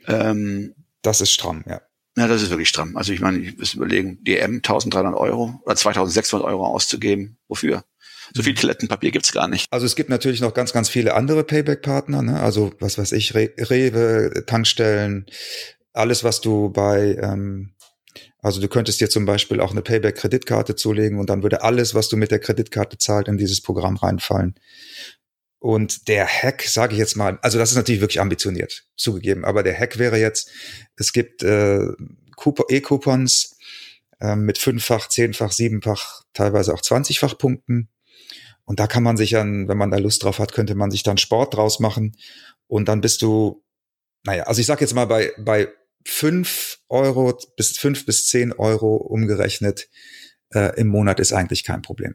Ähm, 0.07 0.75
das 1.03 1.21
ist 1.21 1.33
stramm, 1.33 1.65
ja. 1.67 1.81
Ja, 2.19 2.27
das 2.27 2.43
ist 2.43 2.51
wirklich 2.51 2.69
stramm. 2.69 2.97
Also 2.97 3.13
ich 3.13 3.21
meine, 3.21 3.39
ich 3.39 3.59
muss 3.59 3.75
überlegen, 3.75 4.25
DM 4.25 4.57
1300 4.57 5.15
Euro 5.15 5.61
oder 5.65 5.77
2600 5.77 6.49
Euro 6.49 6.67
auszugeben. 6.67 7.37
Wofür? 7.47 7.85
So 8.33 8.43
viel 8.43 8.55
Toilettenpapier 8.55 9.11
gibt's 9.11 9.33
gar 9.33 9.49
nicht. 9.49 9.67
Also 9.71 9.85
es 9.85 9.97
gibt 9.97 10.09
natürlich 10.09 10.41
noch 10.41 10.55
ganz, 10.55 10.73
ganz 10.73 10.89
viele 10.89 11.15
andere 11.15 11.45
Payback-Partner, 11.45 12.23
ne? 12.23 12.41
Also 12.41 12.73
was 12.81 12.97
weiß 12.97 13.13
ich, 13.13 13.35
Re 13.35 13.51
Rewe, 13.59 14.45
Tankstellen, 14.47 15.27
alles, 15.93 16.25
was 16.25 16.41
du 16.41 16.71
bei, 16.71 17.19
ähm, 17.23 17.73
also 18.47 18.61
du 18.61 18.69
könntest 18.69 19.00
dir 19.00 19.11
zum 19.11 19.25
Beispiel 19.25 19.61
auch 19.61 19.73
eine 19.73 19.83
Payback-Kreditkarte 19.83 20.76
zulegen 20.76 21.19
und 21.19 21.29
dann 21.29 21.43
würde 21.43 21.62
alles, 21.62 21.95
was 21.95 22.09
du 22.09 22.17
mit 22.17 22.31
der 22.31 22.38
Kreditkarte 22.38 22.97
zahlt, 22.97 23.26
in 23.26 23.38
dieses 23.38 23.61
Programm 23.61 23.97
reinfallen. 23.97 24.55
Und 25.59 26.07
der 26.07 26.29
Hack, 26.29 26.62
sage 26.62 26.93
ich 26.93 27.00
jetzt 27.00 27.17
mal, 27.17 27.41
also 27.43 27.59
das 27.59 27.71
ist 27.71 27.76
natürlich 27.76 28.00
wirklich 28.00 28.21
ambitioniert, 28.21 28.87
zugegeben, 28.97 29.45
aber 29.45 29.65
der 29.65 29.76
Hack 29.76 29.99
wäre 29.99 30.17
jetzt, 30.21 30.53
es 30.95 31.12
gibt 31.12 31.43
äh, 31.43 31.88
E-Coupons 32.69 33.57
äh, 34.21 34.37
mit 34.37 34.59
fünffach, 34.59 35.09
zehnfach, 35.09 35.50
siebenfach, 35.50 36.23
teilweise 36.33 36.73
auch 36.73 36.83
zwanzigfach 36.83 37.37
Punkten. 37.37 37.88
Und 38.65 38.79
da 38.79 38.87
kann 38.87 39.03
man 39.03 39.17
sich 39.17 39.31
dann, 39.31 39.67
wenn 39.67 39.76
man 39.76 39.91
da 39.91 39.97
Lust 39.97 40.23
drauf 40.23 40.38
hat, 40.38 40.53
könnte 40.53 40.76
man 40.76 40.93
sich 40.93 41.03
dann 41.03 41.19
Sport 41.19 41.55
draus 41.55 41.81
machen. 41.81 42.17
Und 42.69 42.87
dann 42.87 43.00
bist 43.00 43.23
du, 43.23 43.65
naja, 44.23 44.45
also 44.45 44.61
ich 44.61 44.67
sag 44.69 44.81
jetzt 44.81 44.95
mal 44.95 45.07
bei, 45.07 45.33
bei 45.37 45.69
fünf 46.07 46.79
Euro 46.89 47.39
bis 47.57 47.77
fünf 47.77 48.07
bis 48.07 48.27
zehn 48.27 48.53
Euro 48.53 48.97
umgerechnet 48.97 49.89
äh, 50.55 50.79
im 50.81 50.87
Monat 50.87 51.21
ist 51.21 51.33
eigentlich 51.33 51.65
kein 51.65 51.83
Problem. 51.83 52.15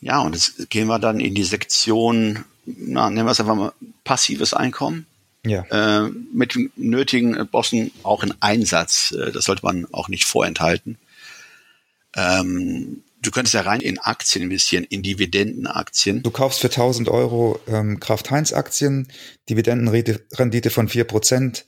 Ja, 0.00 0.20
und 0.20 0.34
jetzt 0.34 0.70
gehen 0.70 0.88
wir 0.88 0.98
dann 0.98 1.20
in 1.20 1.34
die 1.34 1.44
Sektion, 1.44 2.44
na, 2.64 3.10
nennen 3.10 3.26
wir 3.26 3.32
es 3.32 3.40
einfach 3.40 3.54
mal 3.54 3.72
passives 4.04 4.54
Einkommen. 4.54 5.06
Ja. 5.46 5.62
Äh, 5.70 6.10
mit 6.34 6.54
dem 6.54 6.70
nötigen 6.76 7.48
Bossen 7.48 7.92
auch 8.02 8.22
in 8.22 8.34
Einsatz. 8.40 9.12
Äh, 9.12 9.32
das 9.32 9.44
sollte 9.44 9.64
man 9.64 9.86
auch 9.92 10.08
nicht 10.08 10.24
vorenthalten. 10.24 10.98
Ähm, 12.14 13.02
du 13.22 13.30
könntest 13.30 13.54
ja 13.54 13.62
rein 13.62 13.80
in 13.80 13.98
Aktien 13.98 14.42
investieren, 14.44 14.84
in 14.84 15.02
Dividendenaktien. 15.02 16.22
Du 16.22 16.30
kaufst 16.30 16.60
für 16.60 16.68
1000 16.68 17.08
Euro 17.08 17.58
ähm, 17.68 18.00
Kraft-Heinz-Aktien, 18.00 19.08
Dividendenrendite 19.48 20.70
von 20.70 20.88
vier 20.88 21.04
Prozent 21.04 21.64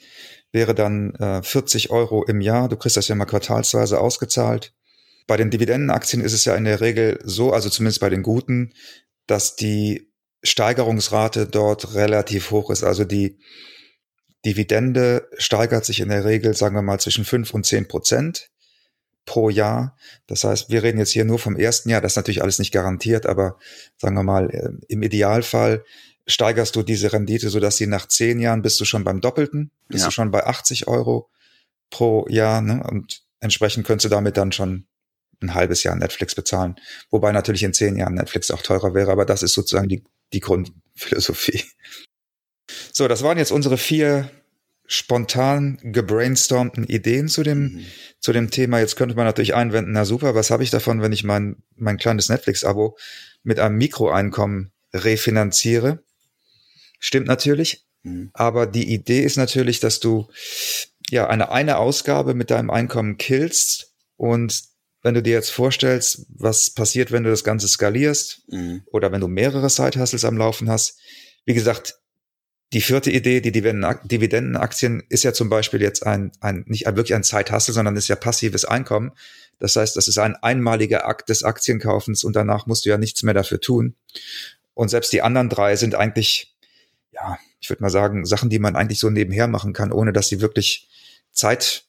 wäre 0.53 0.75
dann 0.75 1.15
äh, 1.15 1.43
40 1.43 1.91
Euro 1.91 2.25
im 2.25 2.41
Jahr. 2.41 2.69
Du 2.69 2.77
kriegst 2.77 2.97
das 2.97 3.09
ja 3.09 3.15
mal 3.15 3.25
quartalsweise 3.25 4.01
ausgezahlt. 4.01 4.73
Bei 5.27 5.37
den 5.37 5.51
Dividendenaktien 5.51 6.23
ist 6.23 6.33
es 6.33 6.45
ja 6.45 6.55
in 6.55 6.65
der 6.65 6.81
Regel 6.81 7.19
so, 7.25 7.53
also 7.53 7.71
zumindest 7.71 8.01
bei 8.01 8.11
den 8.11 8.23
guten, 8.23 8.73
dass 9.27 9.57
die 9.57 10.13
Steigerungsrate 10.43 11.47
dort 11.47 11.95
relativ 11.95 12.51
hoch 12.51 12.71
ist. 12.71 12.83
Also 12.85 13.05
die 13.05 13.39
Dividende 14.45 15.29
steigert 15.39 15.85
sich 15.85 16.01
in 16.01 16.09
der 16.09 16.25
Regel, 16.25 16.55
sagen 16.55 16.75
wir 16.75 16.83
mal, 16.83 16.99
zwischen 16.99 17.25
fünf 17.25 17.55
und 17.55 17.65
zehn 17.65 17.87
Prozent 17.87 18.51
pro 19.25 19.51
Jahr. 19.51 19.97
Das 20.27 20.43
heißt, 20.43 20.69
wir 20.69 20.83
reden 20.83 20.99
jetzt 20.99 21.13
hier 21.13 21.25
nur 21.25 21.39
vom 21.39 21.57
ersten 21.57 21.89
Jahr. 21.91 22.01
Das 22.01 22.13
ist 22.13 22.17
natürlich 22.17 22.43
alles 22.43 22.59
nicht 22.59 22.73
garantiert, 22.73 23.27
aber 23.27 23.57
sagen 23.97 24.17
wir 24.17 24.25
mal, 24.25 24.51
äh, 24.51 24.71
im 24.89 25.03
Idealfall 25.03 25.85
steigerst 26.27 26.77
du 26.77 26.83
diese 26.83 27.13
Rendite, 27.13 27.51
so 27.51 27.61
dass 27.61 27.77
sie 27.77 27.87
nach 27.87 28.07
zehn 28.07 28.39
Jahren 28.39 28.63
bist 28.63 28.81
du 28.81 28.85
schon 28.85 29.05
beim 29.05 29.21
Doppelten, 29.21 29.71
bist 29.89 30.03
ja. 30.03 30.09
du 30.09 30.13
schon 30.13 30.31
bei 30.31 30.47
80 30.47 30.87
Euro 30.89 31.29
pro 31.91 32.27
Jahr, 32.29 32.61
ne? 32.61 32.83
Und 32.89 33.23
entsprechend 33.41 33.87
könntest 33.87 34.07
du 34.07 34.09
damit 34.09 34.37
dann 34.37 34.53
schon 34.53 34.87
ein 35.43 35.55
halbes 35.55 35.83
Jahr 35.83 35.97
Netflix 35.97 36.35
bezahlen. 36.35 36.77
Wobei 37.11 37.33
natürlich 37.33 37.63
in 37.63 37.75
zehn 37.75 37.97
Jahren 37.97 38.15
Netflix 38.15 38.51
auch 38.51 38.63
teurer 38.63 38.95
wäre, 38.95 39.11
aber 39.11 39.25
das 39.25 39.43
ist 39.43 39.53
sozusagen 39.53 39.89
die, 39.89 40.05
die 40.33 40.41
Grundphilosophie. 40.41 41.65
So, 42.91 43.07
das 43.07 43.23
waren 43.23 43.37
jetzt 43.37 43.51
unsere 43.51 43.77
vier 43.77 44.31
spontan 44.87 45.79
gebrainstormten 45.83 46.85
Ideen 46.85 47.29
zu 47.29 47.43
dem, 47.43 47.59
mhm. 47.59 47.85
zu 48.21 48.33
dem 48.33 48.51
Thema. 48.51 48.79
Jetzt 48.79 48.97
könnte 48.97 49.15
man 49.15 49.27
natürlich 49.27 49.55
einwenden, 49.55 49.93
na 49.93 50.05
super, 50.05 50.35
was 50.35 50.51
habe 50.51 50.63
ich 50.63 50.71
davon, 50.71 51.03
wenn 51.03 51.13
ich 51.13 51.25
mein, 51.25 51.57
mein 51.77 51.99
kleines 51.99 52.29
Netflix-Abo 52.29 52.97
mit 53.43 53.59
einem 53.59 53.77
Mikroeinkommen 53.77 54.73
refinanziere? 54.95 56.03
Stimmt 57.05 57.27
natürlich. 57.27 57.85
Mhm. 58.05 58.31
Aber 58.33 58.67
die 58.67 58.95
Idee 58.95 59.25
ist 59.25 59.37
natürlich, 59.37 59.81
dass 59.81 59.99
du 59.99 60.29
ja 61.11 61.27
eine 61.27 61.51
eine 61.51 61.79
Ausgabe 61.79 62.33
mit 62.33 62.51
deinem 62.51 62.71
Einkommen 62.71 63.19
killst 63.19 63.93
und 64.17 64.63
wenn 65.03 65.15
du 65.15 65.23
dir 65.23 65.33
jetzt 65.33 65.51
vorstellst, 65.51 66.27
was 66.29 66.71
passiert, 66.71 67.11
wenn 67.11 67.25
du 67.25 67.31
das 67.31 67.43
Ganze 67.43 67.67
skalierst 67.67 68.45
mhm. 68.47 68.83
oder 68.87 69.11
wenn 69.11 69.21
du 69.21 69.27
mehrere 69.27 69.69
Side-Hustles 69.69 70.25
am 70.25 70.37
Laufen 70.37 70.71
hast. 70.71 70.97
Wie 71.45 71.55
gesagt, 71.55 71.99
die 72.73 72.81
vierte 72.81 73.11
Idee, 73.11 73.41
die 73.41 73.51
Dividendenaktien, 73.51 75.03
ist 75.09 75.25
ja 75.25 75.33
zum 75.33 75.51
Beispiel 75.51 75.83
jetzt 75.83 76.07
ein, 76.07 76.31
ein 76.41 76.65
nicht 76.69 76.87
wirklich 76.87 77.17
ein 77.17 77.25
Side-Hustle, 77.25 77.75
sondern 77.75 77.97
ist 77.97 78.07
ja 78.07 78.15
passives 78.15 78.65
Einkommen. 78.65 79.11
Das 79.59 79.75
heißt, 79.75 79.97
das 79.97 80.07
ist 80.07 80.19
ein 80.19 80.37
einmaliger 80.37 81.05
Akt 81.05 81.31
des 81.31 81.43
Aktienkaufens 81.43 82.23
und 82.23 82.37
danach 82.37 82.67
musst 82.67 82.85
du 82.85 82.91
ja 82.91 82.97
nichts 82.97 83.25
mehr 83.25 83.35
dafür 83.35 83.61
tun. 83.61 83.97
Und 84.75 84.89
selbst 84.89 85.13
die 85.13 85.23
anderen 85.23 85.49
drei 85.49 85.75
sind 85.75 85.97
eigentlich 85.97 86.52
ja, 87.13 87.39
ich 87.61 87.71
würde 87.71 87.83
mal 87.83 87.91
sagen, 87.91 88.27
Sachen, 88.27 88.51
die 88.51 88.59
man 88.59 88.77
eigentlich 88.77 88.99
so 88.99 89.11
nebenher 89.11 89.47
machen 89.47 89.73
kann, 89.73 89.93
ohne 89.93 90.13
dass 90.13 90.29
sie 90.29 90.41
wirklich 90.41 90.89
Zeit, 91.31 91.85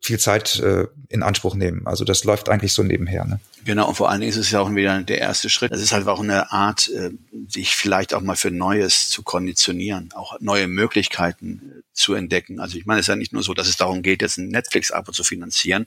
viel 0.00 0.18
Zeit 0.18 0.58
äh, 0.60 0.86
in 1.08 1.22
Anspruch 1.22 1.54
nehmen. 1.54 1.86
Also 1.86 2.04
das 2.04 2.24
läuft 2.24 2.48
eigentlich 2.48 2.72
so 2.72 2.82
nebenher. 2.82 3.24
Ne? 3.26 3.40
Genau, 3.64 3.88
und 3.88 3.94
vor 3.94 4.10
allen 4.10 4.20
Dingen 4.20 4.30
ist 4.30 4.38
es 4.38 4.50
ja 4.50 4.60
auch 4.60 4.74
wieder 4.74 5.02
der 5.02 5.18
erste 5.18 5.50
Schritt. 5.50 5.72
Das 5.72 5.82
ist 5.82 5.92
halt 5.92 6.08
auch 6.08 6.20
eine 6.20 6.50
Art, 6.50 6.88
äh, 6.88 7.10
sich 7.48 7.76
vielleicht 7.76 8.14
auch 8.14 8.22
mal 8.22 8.36
für 8.36 8.50
Neues 8.50 9.10
zu 9.10 9.22
konditionieren, 9.22 10.10
auch 10.14 10.40
neue 10.40 10.68
Möglichkeiten 10.68 11.60
äh, 11.78 11.82
zu 11.92 12.14
entdecken. 12.14 12.60
Also 12.60 12.78
ich 12.78 12.86
meine, 12.86 13.00
es 13.00 13.04
ist 13.04 13.08
ja 13.08 13.16
nicht 13.16 13.34
nur 13.34 13.42
so, 13.42 13.52
dass 13.52 13.68
es 13.68 13.76
darum 13.76 14.02
geht, 14.02 14.22
jetzt 14.22 14.38
ein 14.38 14.48
Netflix-Abo 14.48 15.12
zu 15.12 15.22
finanzieren, 15.22 15.86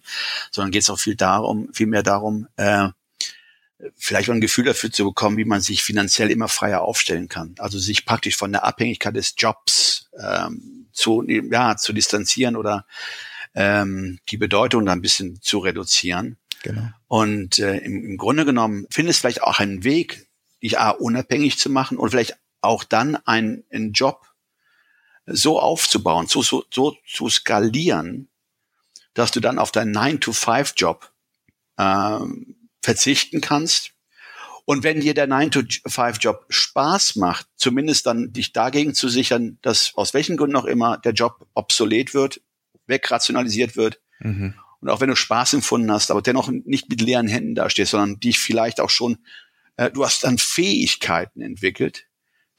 sondern 0.51 0.71
geht 0.71 0.83
es 0.83 0.89
auch 0.91 0.99
viel 0.99 1.15
darum, 1.15 1.69
viel 1.73 1.87
mehr 1.87 2.03
darum, 2.03 2.47
äh, 2.55 2.89
vielleicht 3.95 4.29
auch 4.29 4.33
ein 4.33 4.41
Gefühl 4.41 4.65
dafür 4.65 4.91
zu 4.91 5.05
bekommen, 5.05 5.37
wie 5.37 5.45
man 5.45 5.61
sich 5.61 5.83
finanziell 5.83 6.31
immer 6.31 6.47
freier 6.47 6.81
aufstellen 6.81 7.27
kann. 7.27 7.55
Also 7.59 7.79
sich 7.79 8.05
praktisch 8.05 8.35
von 8.35 8.51
der 8.51 8.63
Abhängigkeit 8.63 9.15
des 9.15 9.35
Jobs 9.37 10.09
ähm, 10.19 10.87
zu, 10.91 11.23
ja, 11.27 11.75
zu 11.75 11.93
distanzieren 11.93 12.55
oder 12.55 12.85
ähm, 13.55 14.19
die 14.29 14.37
Bedeutung 14.37 14.85
da 14.85 14.91
ein 14.93 15.01
bisschen 15.01 15.41
zu 15.41 15.59
reduzieren. 15.59 16.37
Genau. 16.63 16.89
Und 17.07 17.59
äh, 17.59 17.77
im, 17.77 18.03
im 18.05 18.17
Grunde 18.17 18.45
genommen 18.45 18.87
findest 18.89 19.19
vielleicht 19.19 19.43
auch 19.43 19.59
einen 19.59 19.83
Weg, 19.83 20.27
dich 20.61 20.79
A, 20.79 20.91
unabhängig 20.91 21.57
zu 21.57 21.69
machen 21.69 21.97
und 21.97 22.09
vielleicht 22.09 22.37
auch 22.61 22.83
dann 22.83 23.17
einen, 23.25 23.63
einen 23.71 23.91
Job 23.91 24.25
so 25.25 25.59
aufzubauen, 25.59 26.27
so, 26.27 26.41
so, 26.41 26.63
so 26.71 26.95
zu 27.05 27.29
skalieren, 27.29 28.29
dass 29.13 29.31
du 29.31 29.39
dann 29.39 29.59
auf 29.59 29.71
deinen 29.71 29.95
9-to-5-Job 29.95 31.11
ähm, 31.77 32.52
verzichten 32.83 33.41
kannst. 33.41 33.91
Und 34.65 34.83
wenn 34.83 35.01
dir 35.01 35.13
der 35.13 35.27
9-to-5-Job 35.27 36.45
Spaß 36.49 37.15
macht, 37.17 37.47
zumindest 37.55 38.05
dann 38.05 38.31
dich 38.31 38.53
dagegen 38.53 38.93
zu 38.93 39.09
sichern, 39.09 39.57
dass 39.61 39.93
aus 39.95 40.13
welchen 40.13 40.37
Gründen 40.37 40.55
auch 40.55 40.65
immer 40.65 40.97
der 40.97 41.13
Job 41.13 41.45
obsolet 41.53 42.13
wird, 42.13 42.41
wegrationalisiert 42.87 43.75
wird. 43.75 43.99
Mhm. 44.19 44.53
und 44.79 44.89
auch 44.89 45.01
wenn 45.01 45.09
du 45.09 45.15
Spaß 45.15 45.53
empfunden 45.53 45.91
hast, 45.91 46.11
aber 46.11 46.21
dennoch 46.21 46.49
nicht 46.49 46.89
mit 46.89 47.01
leeren 47.01 47.27
Händen 47.27 47.55
dastehst, 47.55 47.91
sondern 47.91 48.19
dich 48.19 48.39
vielleicht 48.39 48.79
auch 48.79 48.89
schon, 48.89 49.17
äh, 49.75 49.91
du 49.91 50.05
hast 50.05 50.23
dann 50.23 50.37
Fähigkeiten 50.37 51.41
entwickelt, 51.41 52.05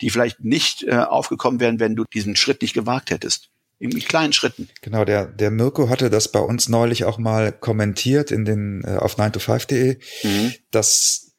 die 0.00 0.10
vielleicht 0.10 0.40
nicht 0.40 0.82
äh, 0.82 0.96
aufgekommen 0.96 1.60
wären, 1.60 1.80
wenn 1.80 1.96
du 1.96 2.04
diesen 2.12 2.36
Schritt 2.36 2.60
nicht 2.60 2.74
gewagt 2.74 3.10
hättest. 3.10 3.50
In 3.78 3.90
kleinen 3.98 4.32
Schritten. 4.32 4.68
Genau, 4.82 5.04
der, 5.04 5.26
der 5.26 5.50
Mirko 5.50 5.88
hatte 5.88 6.08
das 6.08 6.30
bei 6.30 6.40
uns 6.40 6.68
neulich 6.68 7.04
auch 7.04 7.18
mal 7.18 7.52
kommentiert 7.52 8.30
in 8.30 8.44
den, 8.44 8.82
äh, 8.84 8.96
auf 8.96 9.18
9to5.de, 9.18 9.98
mhm. 10.22 10.54
dass, 10.70 11.32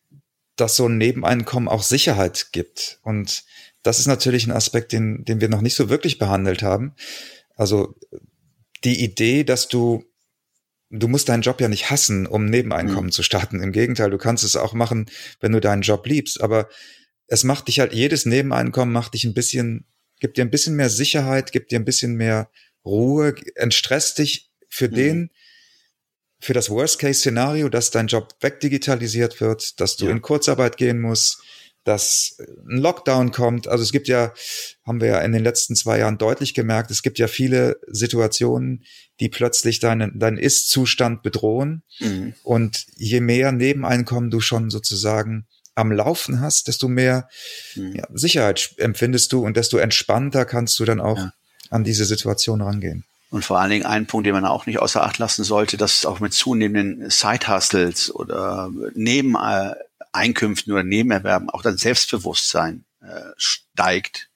dass 0.56 0.76
so 0.76 0.88
ein 0.88 0.98
Nebeneinkommen 0.98 1.70
auch 1.70 1.84
Sicherheit 1.84 2.50
gibt. 2.52 3.00
Und 3.04 3.44
das 3.84 4.00
ist 4.00 4.08
natürlich 4.08 4.46
ein 4.46 4.52
Aspekt, 4.52 4.92
den, 4.92 5.24
den 5.26 5.42
wir 5.42 5.50
noch 5.50 5.62
nicht 5.62 5.76
so 5.76 5.90
wirklich 5.90 6.18
behandelt 6.18 6.62
haben. 6.62 6.96
Also 7.56 7.96
die 8.84 9.04
Idee, 9.04 9.44
dass 9.44 9.68
du 9.68 10.04
du 10.92 11.08
musst 11.08 11.30
deinen 11.30 11.42
Job 11.42 11.62
ja 11.62 11.68
nicht 11.68 11.90
hassen, 11.90 12.28
um 12.28 12.46
Nebeneinkommen 12.46 13.08
mhm. 13.08 13.12
zu 13.12 13.24
starten. 13.24 13.62
Im 13.62 13.72
Gegenteil, 13.72 14.10
du 14.10 14.18
kannst 14.18 14.44
es 14.44 14.56
auch 14.56 14.74
machen, 14.74 15.10
wenn 15.40 15.52
du 15.52 15.60
deinen 15.60 15.82
Job 15.82 16.06
liebst. 16.06 16.42
Aber 16.42 16.70
es 17.28 17.44
macht 17.44 17.68
dich 17.68 17.80
halt, 17.80 17.94
jedes 17.94 18.26
Nebeneinkommen 18.26 18.94
macht 18.94 19.14
dich 19.14 19.24
ein 19.26 19.34
bisschen, 19.34 19.86
gibt 20.20 20.38
dir 20.38 20.44
ein 20.44 20.52
bisschen 20.52 20.76
mehr 20.76 20.90
Sicherheit, 20.90 21.52
gibt 21.52 21.72
dir 21.72 21.80
ein 21.80 21.86
bisschen 21.86 22.16
mehr 22.16 22.50
Ruhe, 22.86 23.36
entstresst 23.56 24.20
dich 24.20 24.52
für 24.70 24.88
mhm. 24.90 24.96
den, 24.96 25.30
für 26.40 26.54
das 26.54 26.70
Worst-Case-Szenario, 26.70 27.70
dass 27.70 27.92
dein 27.92 28.08
Job 28.08 28.36
wegdigitalisiert 28.42 29.42
wird, 29.42 29.80
dass 29.80 29.98
du 29.98 30.06
ja. 30.06 30.12
in 30.12 30.22
Kurzarbeit 30.22 30.78
gehen 30.78 31.02
musst, 31.02 31.42
dass 31.86 32.38
ein 32.68 32.78
Lockdown 32.78 33.32
kommt. 33.32 33.68
Also 33.68 33.84
es 33.84 33.92
gibt 33.92 34.08
ja, 34.08 34.34
haben 34.86 35.02
wir 35.02 35.08
ja 35.08 35.20
in 35.22 35.32
den 35.32 35.44
letzten 35.44 35.76
zwei 35.76 36.00
Jahren 36.00 36.18
deutlich 36.18 36.54
gemerkt, 36.54 36.92
es 36.92 37.04
gibt 37.04 37.20
ja 37.20 37.28
viele 37.28 37.80
Situationen, 37.88 38.84
die 39.20 39.30
plötzlich 39.30 39.80
deinen, 39.80 40.20
deinen 40.20 40.38
Ist-Zustand 40.38 41.24
bedrohen. 41.24 41.84
Mhm. 42.00 42.34
Und 42.44 42.86
je 42.96 43.22
mehr 43.22 43.52
Nebeneinkommen 43.52 44.32
du 44.32 44.42
schon 44.42 44.70
sozusagen 44.70 45.48
am 45.76 45.92
Laufen 45.92 46.42
hast, 46.42 46.68
desto 46.68 46.88
mehr 46.88 47.30
mhm. 47.76 47.96
ja, 47.96 48.08
Sicherheit 48.14 48.72
empfindest 48.78 49.32
du 49.34 49.46
und 49.46 49.58
desto 49.58 49.78
entspannter 49.78 50.46
kannst 50.46 50.80
du 50.80 50.86
dann 50.86 51.00
auch 51.00 51.18
ja. 51.18 51.34
an 51.70 51.84
diese 51.84 52.06
Situation 52.06 52.62
rangehen. 52.62 53.04
Und 53.30 53.44
vor 53.44 53.60
allen 53.60 53.72
Dingen 53.72 53.86
ein 53.86 54.06
Punkt, 54.06 54.26
den 54.26 54.34
man 54.34 54.46
auch 54.46 54.66
nicht 54.66 54.80
außer 54.80 55.04
Acht 55.04 55.18
lassen 55.18 55.44
sollte, 55.44 55.78
dass 55.78 56.06
auch 56.06 56.20
mit 56.22 56.34
zunehmenden 56.34 57.10
Side-Hustles 57.10 58.14
oder 58.14 58.72
Nebeneinkünften 58.94 60.72
oder 60.72 60.84
Nebenerwerben 60.84 61.50
auch 61.50 61.62
das 61.62 61.82
Selbstbewusstsein 61.82 62.86
äh, 63.02 63.22
steigt 63.36 64.30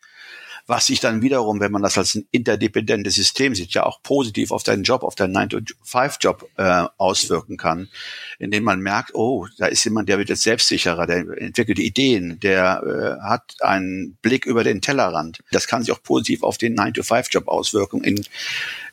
was 0.70 0.86
sich 0.86 1.00
dann 1.00 1.24
wiederum, 1.24 1.60
wenn 1.60 1.72
man 1.72 1.82
das 1.82 1.98
als 1.98 2.14
ein 2.14 2.28
interdependentes 2.30 3.16
System 3.16 3.56
sieht, 3.56 3.74
ja 3.74 3.88
auch 3.88 4.04
positiv 4.04 4.52
auf 4.52 4.62
deinen 4.62 4.84
Job, 4.84 5.02
auf 5.02 5.16
deinen 5.16 5.36
9-to-5-Job 5.36 6.48
äh, 6.58 6.86
auswirken 6.98 7.58
kann, 7.58 7.90
indem 8.38 8.64
man 8.64 8.80
merkt, 8.80 9.16
oh, 9.16 9.48
da 9.58 9.66
ist 9.66 9.84
jemand, 9.84 10.10
der 10.10 10.20
wird 10.20 10.30
jetzt 10.30 10.44
selbstsicherer, 10.44 11.08
der 11.08 11.26
entwickelt 11.42 11.80
Ideen, 11.80 12.40
der 12.40 12.84
äh, 12.84 13.28
hat 13.28 13.56
einen 13.62 14.18
Blick 14.22 14.46
über 14.46 14.64
den 14.64 14.80
Tellerrand. 14.80 15.40
Das 15.52 15.66
kann 15.66 15.82
sich 15.82 15.92
auch 15.92 16.04
positiv 16.04 16.44
auf 16.44 16.60
den 16.60 16.78
9-to-5-Job 16.78 17.48
auswirken, 17.48 18.04
in, 18.04 18.24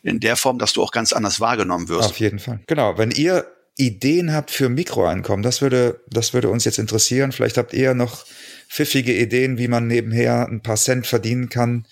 in 0.02 0.18
der 0.18 0.37
Form, 0.37 0.59
dass 0.59 0.73
du 0.73 0.83
auch 0.83 0.92
ganz 0.92 1.12
anders 1.12 1.40
wahrgenommen 1.40 1.90
wirst. 1.90 2.09
Auf 2.09 2.21
jeden 2.21 2.38
Fall. 2.38 2.61
Genau, 2.66 2.97
wenn 2.97 3.11
ihr 3.11 3.47
Ideen 3.76 4.33
habt 4.33 4.50
für 4.50 4.68
Mikroeinkommen, 4.68 5.42
das 5.42 5.61
würde, 5.61 6.00
das 6.09 6.33
würde 6.33 6.49
uns 6.49 6.64
jetzt 6.64 6.78
interessieren. 6.78 7.33
Vielleicht 7.33 7.59
habt 7.59 7.75
ihr 7.75 7.95
noch 7.95 8.25
pfiffige 8.68 9.14
Ideen, 9.14 9.59
wie 9.59 9.68
man 9.68 9.87
nebenher 9.87 10.49
ein 10.49 10.62
paar 10.62 10.76
Cent 10.76 11.06
verdienen 11.06 11.49
kann, 11.49 11.87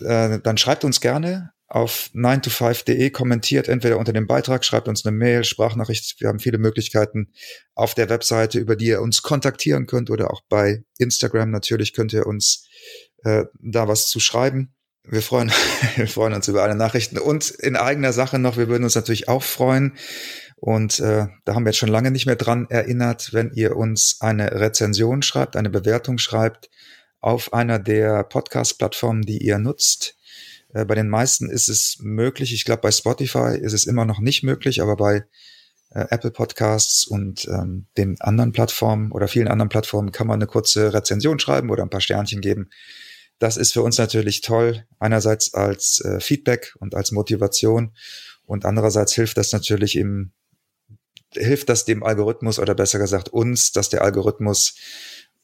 äh, 0.00 0.40
dann 0.40 0.58
schreibt 0.58 0.84
uns 0.84 1.00
gerne 1.00 1.52
auf 1.66 2.10
9to5.de, 2.14 3.10
kommentiert 3.10 3.68
entweder 3.68 3.98
unter 3.98 4.12
dem 4.12 4.26
Beitrag, 4.26 4.64
schreibt 4.64 4.86
uns 4.86 5.04
eine 5.04 5.16
Mail, 5.16 5.44
Sprachnachricht. 5.44 6.20
Wir 6.20 6.28
haben 6.28 6.38
viele 6.38 6.58
Möglichkeiten 6.58 7.32
auf 7.74 7.94
der 7.94 8.08
Webseite, 8.08 8.58
über 8.58 8.76
die 8.76 8.86
ihr 8.86 9.02
uns 9.02 9.22
kontaktieren 9.22 9.86
könnt 9.86 10.10
oder 10.10 10.30
auch 10.30 10.42
bei 10.48 10.84
Instagram 10.98 11.50
natürlich 11.50 11.92
könnt 11.92 12.12
ihr 12.12 12.26
uns 12.26 12.68
äh, 13.24 13.44
da 13.60 13.88
was 13.88 14.08
zu 14.08 14.20
schreiben. 14.20 14.74
Wir 15.02 15.22
freuen, 15.22 15.50
wir 15.96 16.06
freuen 16.06 16.34
uns 16.34 16.48
über 16.48 16.62
alle 16.62 16.76
Nachrichten 16.76 17.18
und 17.18 17.50
in 17.50 17.76
eigener 17.76 18.12
Sache 18.12 18.38
noch, 18.38 18.56
wir 18.56 18.68
würden 18.68 18.84
uns 18.84 18.94
natürlich 18.94 19.28
auch 19.28 19.42
freuen, 19.42 19.96
und 20.64 20.98
äh, 20.98 21.26
da 21.44 21.54
haben 21.54 21.66
wir 21.66 21.72
jetzt 21.72 21.78
schon 21.78 21.90
lange 21.90 22.10
nicht 22.10 22.24
mehr 22.24 22.36
dran 22.36 22.66
erinnert, 22.70 23.34
wenn 23.34 23.52
ihr 23.52 23.76
uns 23.76 24.16
eine 24.20 24.50
Rezension 24.50 25.20
schreibt, 25.20 25.56
eine 25.56 25.68
Bewertung 25.68 26.16
schreibt 26.16 26.70
auf 27.20 27.52
einer 27.52 27.78
der 27.78 28.24
Podcast-Plattformen, 28.24 29.24
die 29.26 29.44
ihr 29.44 29.58
nutzt. 29.58 30.16
Äh, 30.72 30.86
bei 30.86 30.94
den 30.94 31.10
meisten 31.10 31.50
ist 31.50 31.68
es 31.68 31.98
möglich. 32.00 32.54
Ich 32.54 32.64
glaube, 32.64 32.80
bei 32.80 32.92
Spotify 32.92 33.58
ist 33.60 33.74
es 33.74 33.84
immer 33.84 34.06
noch 34.06 34.20
nicht 34.20 34.42
möglich, 34.42 34.80
aber 34.80 34.96
bei 34.96 35.26
äh, 35.90 36.06
Apple 36.08 36.30
Podcasts 36.30 37.06
und 37.06 37.46
ähm, 37.46 37.84
den 37.98 38.18
anderen 38.22 38.52
Plattformen 38.52 39.12
oder 39.12 39.28
vielen 39.28 39.48
anderen 39.48 39.68
Plattformen 39.68 40.12
kann 40.12 40.26
man 40.26 40.36
eine 40.36 40.46
kurze 40.46 40.94
Rezension 40.94 41.38
schreiben 41.38 41.68
oder 41.68 41.82
ein 41.82 41.90
paar 41.90 42.00
Sternchen 42.00 42.40
geben. 42.40 42.70
Das 43.38 43.58
ist 43.58 43.74
für 43.74 43.82
uns 43.82 43.98
natürlich 43.98 44.40
toll, 44.40 44.86
einerseits 44.98 45.52
als 45.52 46.00
äh, 46.00 46.20
Feedback 46.20 46.74
und 46.80 46.94
als 46.94 47.12
Motivation 47.12 47.92
und 48.46 48.64
andererseits 48.64 49.12
hilft 49.12 49.36
das 49.36 49.52
natürlich 49.52 49.96
im 49.96 50.32
hilft 51.36 51.68
das 51.68 51.84
dem 51.84 52.02
Algorithmus 52.02 52.58
oder 52.58 52.74
besser 52.74 52.98
gesagt 52.98 53.28
uns, 53.28 53.72
dass 53.72 53.88
der 53.88 54.02
Algorithmus 54.02 54.74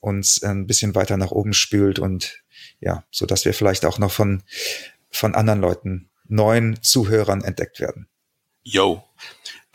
uns 0.00 0.42
ein 0.42 0.66
bisschen 0.66 0.94
weiter 0.94 1.16
nach 1.16 1.30
oben 1.30 1.52
spült 1.52 1.98
und 1.98 2.42
ja, 2.80 3.04
so 3.10 3.26
dass 3.26 3.44
wir 3.44 3.54
vielleicht 3.54 3.84
auch 3.84 3.98
noch 3.98 4.12
von, 4.12 4.42
von 5.10 5.34
anderen 5.34 5.60
Leuten, 5.60 6.10
neuen 6.26 6.82
Zuhörern 6.82 7.42
entdeckt 7.42 7.80
werden. 7.80 8.08
Yo, 8.62 9.04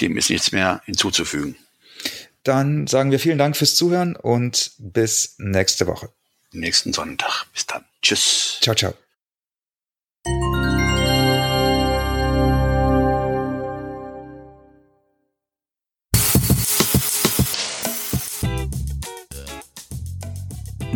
dem 0.02 0.18
ist 0.18 0.30
nichts 0.30 0.52
mehr 0.52 0.82
hinzuzufügen. 0.86 1.56
Dann 2.44 2.88
sagen 2.88 3.12
wir 3.12 3.20
vielen 3.20 3.40
Dank 3.40 3.58
fürs 3.58 3.76
Zuhören 3.76 4.16
und 4.16 4.72
bis 4.78 5.36
nächste 5.40 5.88
Woche. 5.88 6.10
Nächsten 6.52 6.94
Sonntag. 6.94 7.46
Bis 7.54 7.66
dann. 7.66 7.84
Tschüss. 8.02 8.60
Ciao, 8.62 8.76
ciao. 8.76 9.05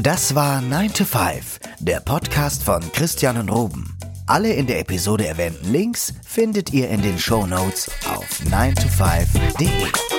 Das 0.03 0.33
war 0.33 0.61
9 0.61 0.93
to 0.93 1.03
5, 1.03 1.59
der 1.79 1.99
Podcast 1.99 2.63
von 2.63 2.79
Christian 2.93 3.35
und 3.35 3.49
Ruben. 3.49 3.97
Alle 4.27 4.53
in 4.53 4.65
der 4.65 4.79
Episode 4.79 5.27
erwähnten 5.27 5.73
Links 5.73 6.13
findet 6.25 6.71
ihr 6.71 6.89
in 6.89 7.01
den 7.01 7.19
Show 7.19 7.45
Notes 7.45 7.91
auf 8.07 8.25
9to5.de. 8.49 10.18